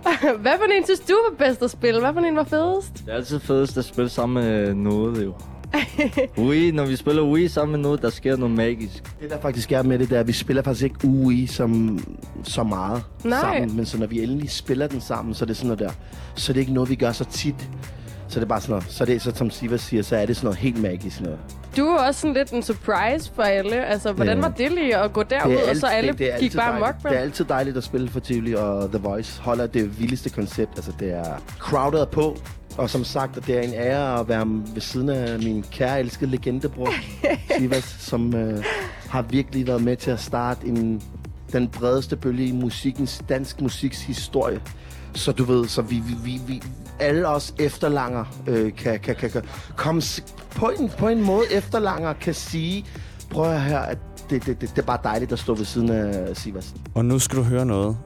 hvad 0.40 0.52
for 0.58 0.64
en 0.78 0.84
synes 0.84 1.00
du 1.00 1.14
var 1.30 1.46
bedst 1.46 1.62
at 1.62 1.70
spille? 1.70 2.00
Hvad 2.00 2.12
for 2.12 2.20
en 2.20 2.36
var 2.36 2.44
fedest? 2.44 2.92
Det 3.06 3.12
er 3.12 3.16
altid 3.16 3.40
fedest 3.40 3.76
at 3.76 3.84
spille 3.84 4.08
sammen 4.08 4.44
med 4.44 4.74
noget, 4.74 5.24
jo. 5.24 5.34
Wii, 6.44 6.70
når 6.70 6.86
vi 6.86 6.96
spiller 6.96 7.22
Wii 7.22 7.48
sammen 7.48 7.72
med 7.72 7.80
noget, 7.80 8.02
der 8.02 8.10
sker 8.10 8.36
noget 8.36 8.54
magisk. 8.54 9.02
Det 9.20 9.30
der 9.30 9.40
faktisk 9.40 9.72
er 9.72 9.82
med 9.82 9.98
det, 9.98 10.10
der, 10.10 10.20
at 10.20 10.26
vi 10.26 10.32
spiller 10.32 10.62
faktisk 10.62 10.84
ikke 10.84 10.98
UI 11.08 11.46
som 11.46 11.98
så 12.44 12.62
meget 12.62 13.02
Nej. 13.24 13.40
sammen, 13.40 13.76
men 13.76 13.86
så 13.86 13.98
når 13.98 14.06
vi 14.06 14.22
endelig 14.22 14.50
spiller 14.50 14.86
den 14.86 15.00
sammen, 15.00 15.34
så 15.34 15.44
er 15.44 15.46
det 15.46 15.56
sådan 15.56 15.66
noget 15.68 15.78
der. 15.80 15.90
Så 16.34 16.52
er 16.52 16.54
det 16.54 16.60
ikke 16.60 16.72
noget, 16.72 16.90
vi 16.90 16.94
gør 16.94 17.12
så 17.12 17.24
tit. 17.24 17.68
Så 18.34 18.40
det 18.40 18.44
er 18.44 18.48
bare 18.48 18.60
sådan 18.60 18.72
noget. 18.72 18.86
Så 18.88 19.04
er 19.04 19.06
det, 19.06 19.22
så 19.22 19.32
som 19.34 19.50
Siva 19.50 19.76
siger, 19.76 20.02
så 20.02 20.16
er 20.16 20.26
det 20.26 20.36
sådan 20.36 20.46
noget 20.46 20.58
helt 20.58 20.82
magisk 20.82 21.20
noget. 21.20 21.38
Du 21.76 21.84
var 21.84 22.06
også 22.08 22.20
sådan 22.20 22.34
lidt 22.34 22.50
en 22.50 22.62
surprise 22.62 23.32
for 23.34 23.42
alle. 23.42 23.84
Altså, 23.86 24.12
hvordan 24.12 24.36
Ja. 24.36 24.42
var 24.42 24.48
det 24.48 24.72
lige 24.72 24.96
at 24.96 25.12
gå 25.12 25.22
derud, 25.22 25.56
og 25.70 25.76
så 25.76 25.86
alle 25.86 26.10
det, 26.10 26.18
det 26.18 26.32
er 26.32 26.38
gik 26.38 26.44
altid 26.44 26.58
bare 26.58 26.80
dejligt. 26.80 27.02
mok? 27.04 27.10
Det 27.12 27.18
er 27.18 27.22
altid 27.22 27.44
dejligt 27.44 27.76
at 27.76 27.84
spille 27.84 28.08
for 28.08 28.20
Tivoli, 28.20 28.54
og 28.54 28.88
The 28.90 28.98
Voice 28.98 29.40
holder 29.40 29.66
det 29.66 30.00
vildeste 30.00 30.30
koncept. 30.30 30.70
Altså, 30.76 30.92
det 31.00 31.12
er 31.12 31.42
crowded 31.58 32.06
på. 32.06 32.36
Og 32.78 32.90
som 32.90 33.04
sagt, 33.04 33.46
det 33.46 33.56
er 33.56 33.60
en 33.60 33.74
ære 33.74 34.20
at 34.20 34.28
være 34.28 34.46
ved 34.74 34.80
siden 34.80 35.08
af 35.08 35.38
min 35.38 35.64
kære 35.72 36.00
elskede 36.00 36.30
legendebror, 36.30 36.90
Sivas, 37.58 37.96
som 37.98 38.34
øh, 38.36 38.64
har 39.08 39.22
virkelig 39.22 39.66
været 39.66 39.82
med 39.82 39.96
til 39.96 40.10
at 40.10 40.20
starte 40.20 40.66
en, 40.66 41.02
den 41.52 41.68
bredeste 41.68 42.16
bølge 42.16 42.46
i 42.46 42.52
musikkens, 42.52 43.22
dansk 43.28 43.60
musiks 43.60 44.02
historie. 44.02 44.60
Så 45.14 45.32
du 45.32 45.44
ved, 45.44 45.68
så 45.68 45.82
vi, 45.82 45.94
vi, 45.96 46.14
vi, 46.24 46.40
vi 46.46 46.62
alle 47.00 47.28
os 47.28 47.54
efterlanger 47.58 48.24
øh, 48.46 48.74
kan, 48.74 49.00
kan, 49.00 49.16
kan, 49.16 49.30
kan 49.30 49.42
komme 49.76 50.02
på 50.50 50.66
en, 50.68 50.90
på 50.98 51.08
en 51.08 51.22
måde 51.22 51.42
efterlanger 51.50 52.12
kan 52.12 52.34
sige, 52.34 52.86
prøv 53.30 53.50
at 53.50 53.62
høre, 53.62 53.90
at 53.90 53.98
det, 54.30 54.46
det, 54.46 54.60
det, 54.60 54.70
det 54.70 54.78
er 54.78 54.86
bare 54.86 54.98
dejligt 55.04 55.32
at 55.32 55.38
stå 55.38 55.54
ved 55.54 55.64
siden 55.64 55.90
af 55.90 56.36
Sivas. 56.36 56.74
Og 56.94 57.04
nu 57.04 57.18
skal 57.18 57.38
du 57.38 57.42
høre 57.42 57.66
noget, 57.66 57.96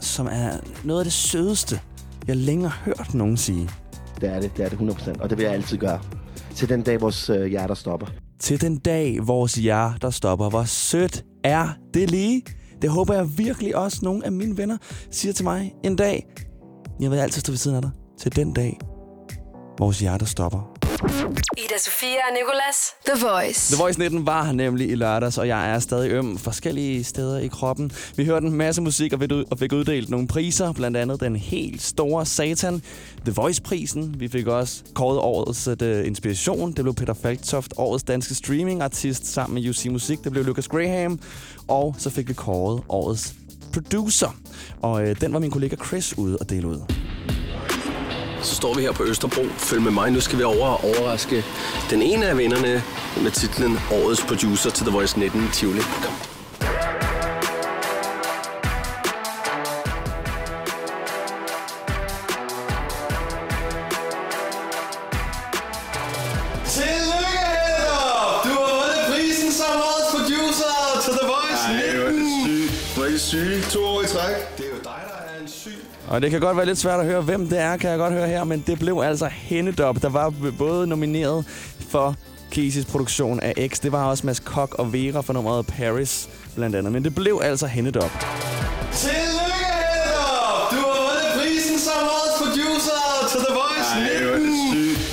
som 0.00 0.26
er 0.26 0.50
noget 0.84 1.00
af 1.00 1.04
det 1.04 1.12
sødeste, 1.12 1.80
jeg 2.26 2.36
længere 2.36 2.70
har 2.70 2.84
hørt 2.84 3.14
nogen 3.14 3.36
sige. 3.36 3.70
Det 4.20 4.28
er 4.28 4.40
det, 4.40 4.56
det 4.56 4.64
er 4.64 4.68
det 4.68 4.76
100%, 4.76 5.22
og 5.22 5.30
det 5.30 5.38
vil 5.38 5.44
jeg 5.44 5.54
altid 5.54 5.78
gøre. 5.78 6.00
Til 6.54 6.68
den 6.68 6.82
dag, 6.82 7.00
vores 7.00 7.30
øh, 7.30 7.46
hjerter 7.46 7.74
stopper. 7.74 8.06
Til 8.38 8.60
den 8.60 8.78
dag, 8.78 9.18
vores 9.22 9.54
hjerter 9.54 10.10
stopper. 10.10 10.50
Hvor 10.50 10.64
sødt 10.64 11.24
er 11.44 11.68
det 11.94 12.10
lige? 12.10 12.42
Det 12.82 12.90
håber 12.90 13.14
jeg 13.14 13.38
virkelig 13.38 13.76
også 13.76 13.98
nogle 14.02 14.26
af 14.26 14.32
mine 14.32 14.56
venner 14.56 14.76
siger 15.10 15.32
til 15.32 15.44
mig 15.44 15.74
en 15.84 15.96
dag. 15.96 16.26
Jeg 17.00 17.10
vil 17.10 17.16
altid 17.16 17.40
stå 17.40 17.52
ved 17.52 17.58
siden 17.58 17.76
af 17.76 17.82
dig. 17.82 17.90
Til 18.18 18.36
den 18.36 18.52
dag, 18.52 18.78
vores 19.78 20.00
hjerter 20.00 20.26
stopper. 20.26 20.76
Ida 21.58 21.78
Sofia 21.78 22.08
og 22.08 22.34
Nicolas. 22.34 22.76
The 23.06 23.26
Voice. 23.26 23.74
The 23.74 23.82
Voice 23.82 23.98
19 23.98 24.26
var 24.26 24.44
her 24.44 24.52
nemlig 24.52 24.90
i 24.90 24.94
lørdags, 24.94 25.38
og 25.38 25.48
jeg 25.48 25.70
er 25.70 25.78
stadig 25.78 26.10
øm 26.10 26.38
forskellige 26.38 27.04
steder 27.04 27.38
i 27.38 27.46
kroppen. 27.46 27.92
Vi 28.16 28.24
hørte 28.24 28.46
en 28.46 28.52
masse 28.52 28.82
musik 28.82 29.12
og 29.12 29.20
fik 29.20 29.32
ud- 29.32 29.44
og 29.50 29.58
fik 29.58 29.72
uddelt 29.72 30.10
nogle 30.10 30.26
priser, 30.26 30.72
blandt 30.72 30.96
andet 30.96 31.20
den 31.20 31.36
helt 31.36 31.82
store 31.82 32.26
Satan, 32.26 32.82
The 33.24 33.32
Voice-prisen. 33.32 34.14
Vi 34.18 34.28
fik 34.28 34.46
også 34.46 34.82
kåret 34.94 35.18
årets 35.18 35.68
uh, 35.68 36.06
inspiration. 36.06 36.72
Det 36.72 36.84
blev 36.84 36.94
Peter 36.94 37.14
Falktoft, 37.14 37.74
årets 37.76 38.04
danske 38.04 38.34
streaming-artist 38.34 39.26
sammen 39.26 39.54
med 39.54 39.70
UC 39.70 39.86
Musik. 39.86 40.24
Det 40.24 40.32
blev 40.32 40.44
Lucas 40.44 40.68
Graham. 40.68 41.20
Og 41.68 41.94
så 41.98 42.10
fik 42.10 42.28
vi 42.28 42.34
kåret 42.34 42.82
årets 42.88 43.34
producer. 43.72 44.36
Og 44.82 45.08
øh, 45.08 45.20
den 45.20 45.32
var 45.32 45.38
min 45.38 45.50
kollega 45.50 45.76
Chris 45.86 46.18
ude 46.18 46.36
og 46.40 46.50
dele 46.50 46.66
ud. 46.66 46.80
Så 48.42 48.54
står 48.54 48.74
vi 48.74 48.80
her 48.80 48.92
på 48.92 49.04
Østerbro. 49.04 49.42
Følg 49.56 49.82
med 49.82 49.90
mig. 49.90 50.10
Nu 50.10 50.20
skal 50.20 50.38
vi 50.38 50.42
over 50.42 50.66
og 50.66 50.84
overraske 50.84 51.44
den 51.90 52.02
ene 52.02 52.26
af 52.26 52.38
vinderne 52.38 52.82
med 53.22 53.30
titlen 53.30 53.78
Årets 53.92 54.24
Producer 54.24 54.70
til 54.70 54.86
The 54.86 54.92
Voice 54.94 55.18
19 55.18 55.48
Tivoli. 55.52 55.80
Kom. 55.80 56.29
Og 76.10 76.22
det 76.22 76.30
kan 76.30 76.40
godt 76.40 76.56
være 76.56 76.66
lidt 76.66 76.78
svært 76.78 77.00
at 77.00 77.06
høre, 77.06 77.20
hvem 77.20 77.48
det 77.48 77.58
er, 77.58 77.76
kan 77.76 77.90
jeg 77.90 77.98
godt 77.98 78.12
høre 78.12 78.28
her, 78.28 78.44
men 78.44 78.64
det 78.66 78.78
blev 78.78 79.02
altså 79.04 79.26
Hennedop, 79.32 80.02
der 80.02 80.08
var 80.08 80.32
både 80.58 80.86
nomineret 80.86 81.44
for 81.90 82.16
Casey's 82.54 82.90
produktion 82.90 83.40
af 83.40 83.68
X. 83.72 83.80
Det 83.80 83.92
var 83.92 84.04
også 84.04 84.26
Mads 84.26 84.40
Kok 84.40 84.74
og 84.74 84.92
Vera 84.92 85.20
for 85.20 85.32
nummeret 85.32 85.66
Paris, 85.66 86.28
blandt 86.54 86.76
andet. 86.76 86.92
Men 86.92 87.04
det 87.04 87.14
blev 87.14 87.40
altså 87.42 87.66
Hennedop. 87.66 88.10
Tillykke, 88.92 89.70
Heller! 89.82 90.68
Du 90.70 90.76
har 90.76 91.00
vundet 91.06 91.40
prisen 91.40 91.78
som 91.78 92.02
årets 92.02 92.38
producer 92.42 93.00
til 93.30 93.40
The 93.46 93.54
Voice 93.60 93.90
Ej, 93.94 94.22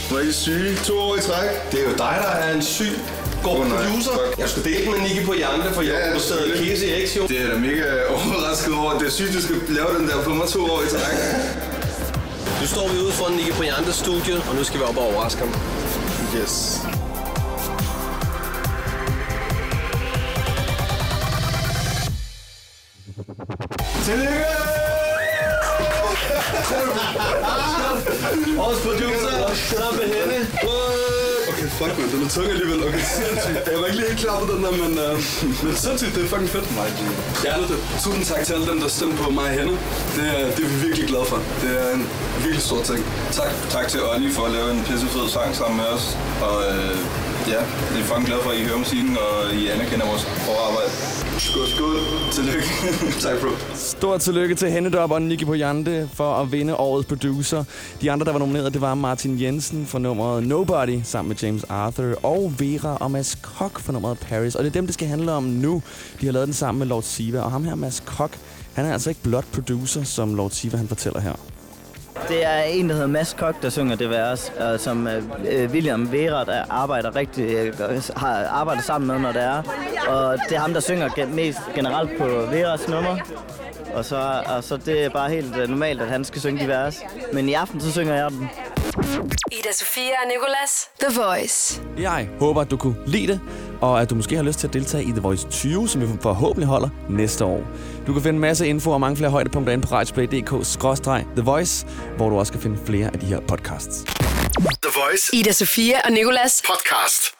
hvor 0.09 0.17
er 0.17 0.23
det 0.23 0.77
er. 0.79 0.83
To 0.85 0.93
år 0.93 1.15
i 1.15 1.19
træk. 1.19 1.71
Det 1.71 1.79
er 1.79 1.83
jo 1.83 1.95
dig, 1.97 2.17
der 2.23 2.29
er 2.29 2.53
en 2.55 2.61
syg 2.61 3.26
god 3.47 3.57
producer. 3.71 4.15
Jeg 4.37 4.49
skulle 4.49 4.65
dele 4.71 4.91
med 4.91 4.99
Nicky 4.99 5.25
på 5.25 5.33
Jante, 5.33 5.69
for 5.73 5.81
jeg 5.81 5.97
har 6.13 6.19
stadig 6.19 6.51
Casey 6.61 6.89
X, 7.05 7.17
jo. 7.17 7.27
Det 7.27 7.41
er 7.41 7.47
da 7.53 7.57
mega 7.57 7.87
overrasket 8.15 8.73
over. 8.73 8.91
Det 8.99 9.07
er 9.07 9.11
sygt, 9.11 9.33
du 9.33 9.41
skal 9.41 9.55
lave 9.69 9.89
den 9.97 10.07
der 10.07 10.23
på 10.23 10.33
mig 10.33 10.47
to 10.47 10.61
år 10.73 10.81
i 10.81 10.89
træk. 10.93 11.17
Nu 12.61 12.67
står 12.67 12.87
vi 12.93 12.97
ude 13.03 13.11
foran 13.11 13.33
Nicky 13.33 13.53
Briantes 13.57 13.95
studie, 13.95 14.35
og 14.49 14.55
nu 14.55 14.63
skal 14.63 14.79
vi 14.79 14.83
op 14.83 14.97
og 14.97 15.03
overraske 15.03 15.39
ham. 15.39 15.53
Yes. 16.41 16.81
Tillykke! 24.05 24.45
Årets 28.59 28.81
producer, 28.81 29.55
sammen 29.55 29.99
med 29.99 30.07
hende. 30.15 31.26
Fuck 31.79 31.93
man, 31.99 32.07
den 32.11 32.25
er 32.25 32.29
tung 32.29 32.47
alligevel. 32.55 32.79
Okay, 32.87 33.03
sindssygt. 33.17 33.59
Jeg 33.71 33.77
var 33.79 33.85
ikke 33.85 33.97
lige 33.99 34.07
helt 34.11 34.19
klar 34.25 34.37
på 34.39 34.45
den 34.53 34.63
der, 34.65 34.71
men, 34.83 34.91
uh, 35.07 35.13
men 35.65 35.73
sindssygt, 35.85 36.15
det 36.15 36.21
er 36.25 36.29
fucking 36.33 36.49
fedt. 36.55 36.67
Mig, 36.77 36.89
er 37.47 37.57
det. 37.71 37.77
Tusind 38.03 38.25
tak 38.31 38.41
til 38.45 38.53
alle 38.53 38.67
dem, 38.71 38.79
der 38.83 38.87
stemte 38.87 39.17
på 39.23 39.29
mig 39.29 39.43
og 39.43 39.55
hende. 39.59 39.73
Det, 40.17 40.25
er- 40.37 40.49
det 40.55 40.61
er 40.65 40.69
vi 40.73 40.77
virkelig 40.87 41.07
glade 41.11 41.25
for. 41.31 41.39
Det 41.61 41.69
er 41.83 41.89
en 41.97 42.03
virkelig 42.43 42.63
stor 42.69 42.81
ting. 42.89 43.01
Tak, 43.39 43.51
tak 43.75 43.87
til 43.91 43.99
Olli 44.09 44.29
for 44.37 44.43
at 44.45 44.51
lave 44.57 44.67
en 44.75 44.81
pissefed 44.89 45.27
sang 45.35 45.55
sammen 45.55 45.77
med 45.81 45.87
os. 45.95 46.05
Og 46.47 46.55
øh, 46.71 46.97
ja, 47.53 47.61
vi 47.93 47.97
er 48.01 48.05
fucking 48.09 48.27
glade 48.29 48.41
for, 48.45 48.51
at 48.51 48.57
I 48.57 48.63
hører 48.69 48.77
musikken, 48.85 49.17
og 49.25 49.53
I 49.59 49.61
anerkender 49.75 50.05
vores 50.11 50.23
hårde 50.45 50.61
arbejde. 50.69 50.89
Tillykke. 52.37 52.67
tak, 53.25 53.39
bro. 53.41 53.49
Stort 53.75 54.21
tillykke 54.21 54.55
til 54.55 54.69
Hennedop 54.71 55.11
og 55.11 55.21
Nicky 55.21 55.45
Pojante 55.45 56.09
for 56.13 56.33
at 56.33 56.51
vinde 56.51 56.75
årets 56.75 57.07
producer. 57.07 57.63
De 58.01 58.11
andre, 58.11 58.25
der 58.25 58.31
var 58.31 58.39
nomineret, 58.39 58.73
det 58.73 58.81
var 58.81 58.95
Martin 58.95 59.41
Jensen 59.41 59.85
for 59.85 59.99
nummeret 59.99 60.43
Nobody, 60.43 60.99
sammen 61.03 61.29
med 61.29 61.37
James 61.43 61.63
Arthur, 61.63 62.25
og 62.25 62.53
Vera 62.59 62.97
og 63.01 63.11
Mads 63.11 63.37
Kok 63.41 63.79
for 63.79 63.93
nummeret 63.93 64.19
Paris. 64.19 64.55
Og 64.55 64.63
det 64.63 64.69
er 64.69 64.73
dem, 64.73 64.85
det 64.85 64.93
skal 64.93 65.07
handle 65.07 65.31
om 65.31 65.43
nu. 65.43 65.81
De 66.21 66.25
har 66.25 66.33
lavet 66.33 66.47
den 66.47 66.53
sammen 66.53 66.79
med 66.79 66.87
Lord 66.87 67.03
Siva, 67.03 67.41
og 67.41 67.51
ham 67.51 67.63
her, 67.63 67.75
Mads 67.75 68.03
Kok, 68.05 68.37
han 68.73 68.85
er 68.85 68.93
altså 68.93 69.09
ikke 69.09 69.21
blot 69.23 69.45
producer, 69.53 70.03
som 70.03 70.35
Lord 70.35 70.51
Siva 70.51 70.77
han 70.77 70.87
fortæller 70.87 71.19
her. 71.19 71.56
Det 72.27 72.45
er 72.45 72.61
en, 72.61 72.89
der 72.89 72.93
hedder 72.95 73.07
Mads 73.07 73.33
Kok, 73.39 73.61
der 73.61 73.69
synger 73.69 73.95
det 73.95 74.09
vers, 74.09 74.51
og 74.59 74.79
som 74.79 75.07
øh, 75.07 75.71
William 75.71 76.11
Vera, 76.11 76.43
der 76.43 76.63
arbejder 76.69 77.15
rigtig, 77.15 77.43
øh, 77.43 77.73
har 78.15 78.45
arbejdet 78.47 78.83
sammen 78.83 79.07
med, 79.07 79.19
når 79.19 79.31
det 79.31 79.43
er. 79.43 79.63
Og 80.07 80.37
det 80.49 80.55
er 80.55 80.59
ham, 80.59 80.73
der 80.73 80.79
synger 80.79 81.25
mest 81.27 81.59
generelt 81.75 82.17
på 82.17 82.25
Veras 82.25 82.87
nummer. 82.87 83.17
Og 83.93 84.05
så, 84.05 84.43
og 84.45 84.63
så 84.63 84.77
det 84.77 85.05
er 85.05 85.09
bare 85.09 85.29
helt 85.29 85.57
øh, 85.57 85.69
normalt, 85.69 86.01
at 86.01 86.07
han 86.07 86.23
skal 86.23 86.41
synge 86.41 86.63
de 86.63 86.67
vers. 86.67 86.95
Men 87.33 87.49
i 87.49 87.53
aften, 87.53 87.81
så 87.81 87.91
synger 87.91 88.13
jeg 88.15 88.31
dem. 88.31 88.47
Ida 89.51 89.71
Sofia 89.73 90.11
og 90.23 90.27
Nicolas. 90.27 90.89
The 90.99 91.21
Voice. 91.21 91.81
Jeg 91.97 92.29
håber, 92.39 92.63
du 92.63 92.77
kunne 92.77 92.95
lide 93.05 93.27
det, 93.27 93.39
og 93.81 94.01
at 94.01 94.09
du 94.09 94.15
måske 94.15 94.35
har 94.35 94.43
lyst 94.43 94.59
til 94.59 94.67
at 94.67 94.73
deltage 94.73 95.03
i 95.03 95.11
The 95.11 95.21
Voice 95.21 95.47
20, 95.49 95.87
som 95.87 96.01
vi 96.01 96.07
forhåbentlig 96.21 96.67
holder 96.67 96.89
næste 97.09 97.45
år. 97.45 97.63
Du 98.07 98.13
kan 98.13 98.21
finde 98.21 98.35
en 98.35 98.41
masse 98.41 98.67
info 98.67 98.91
og 98.91 99.01
mange 99.01 99.17
flere 99.17 99.31
højdepunkter 99.31 99.73
inde 99.73 99.87
på 99.87 99.93
radioplay.dk-the 99.95 101.41
voice, 101.43 101.87
hvor 102.17 102.29
du 102.29 102.39
også 102.39 102.51
kan 102.51 102.61
finde 102.61 102.77
flere 102.85 103.09
af 103.13 103.19
de 103.19 103.25
her 103.25 103.39
podcasts. 103.39 104.03
The 104.03 104.91
Voice. 104.95 105.29
Ida 105.33 105.51
Sofia 105.51 106.01
og 106.05 106.11
Nicolas. 106.11 106.61
Podcast. 106.67 107.36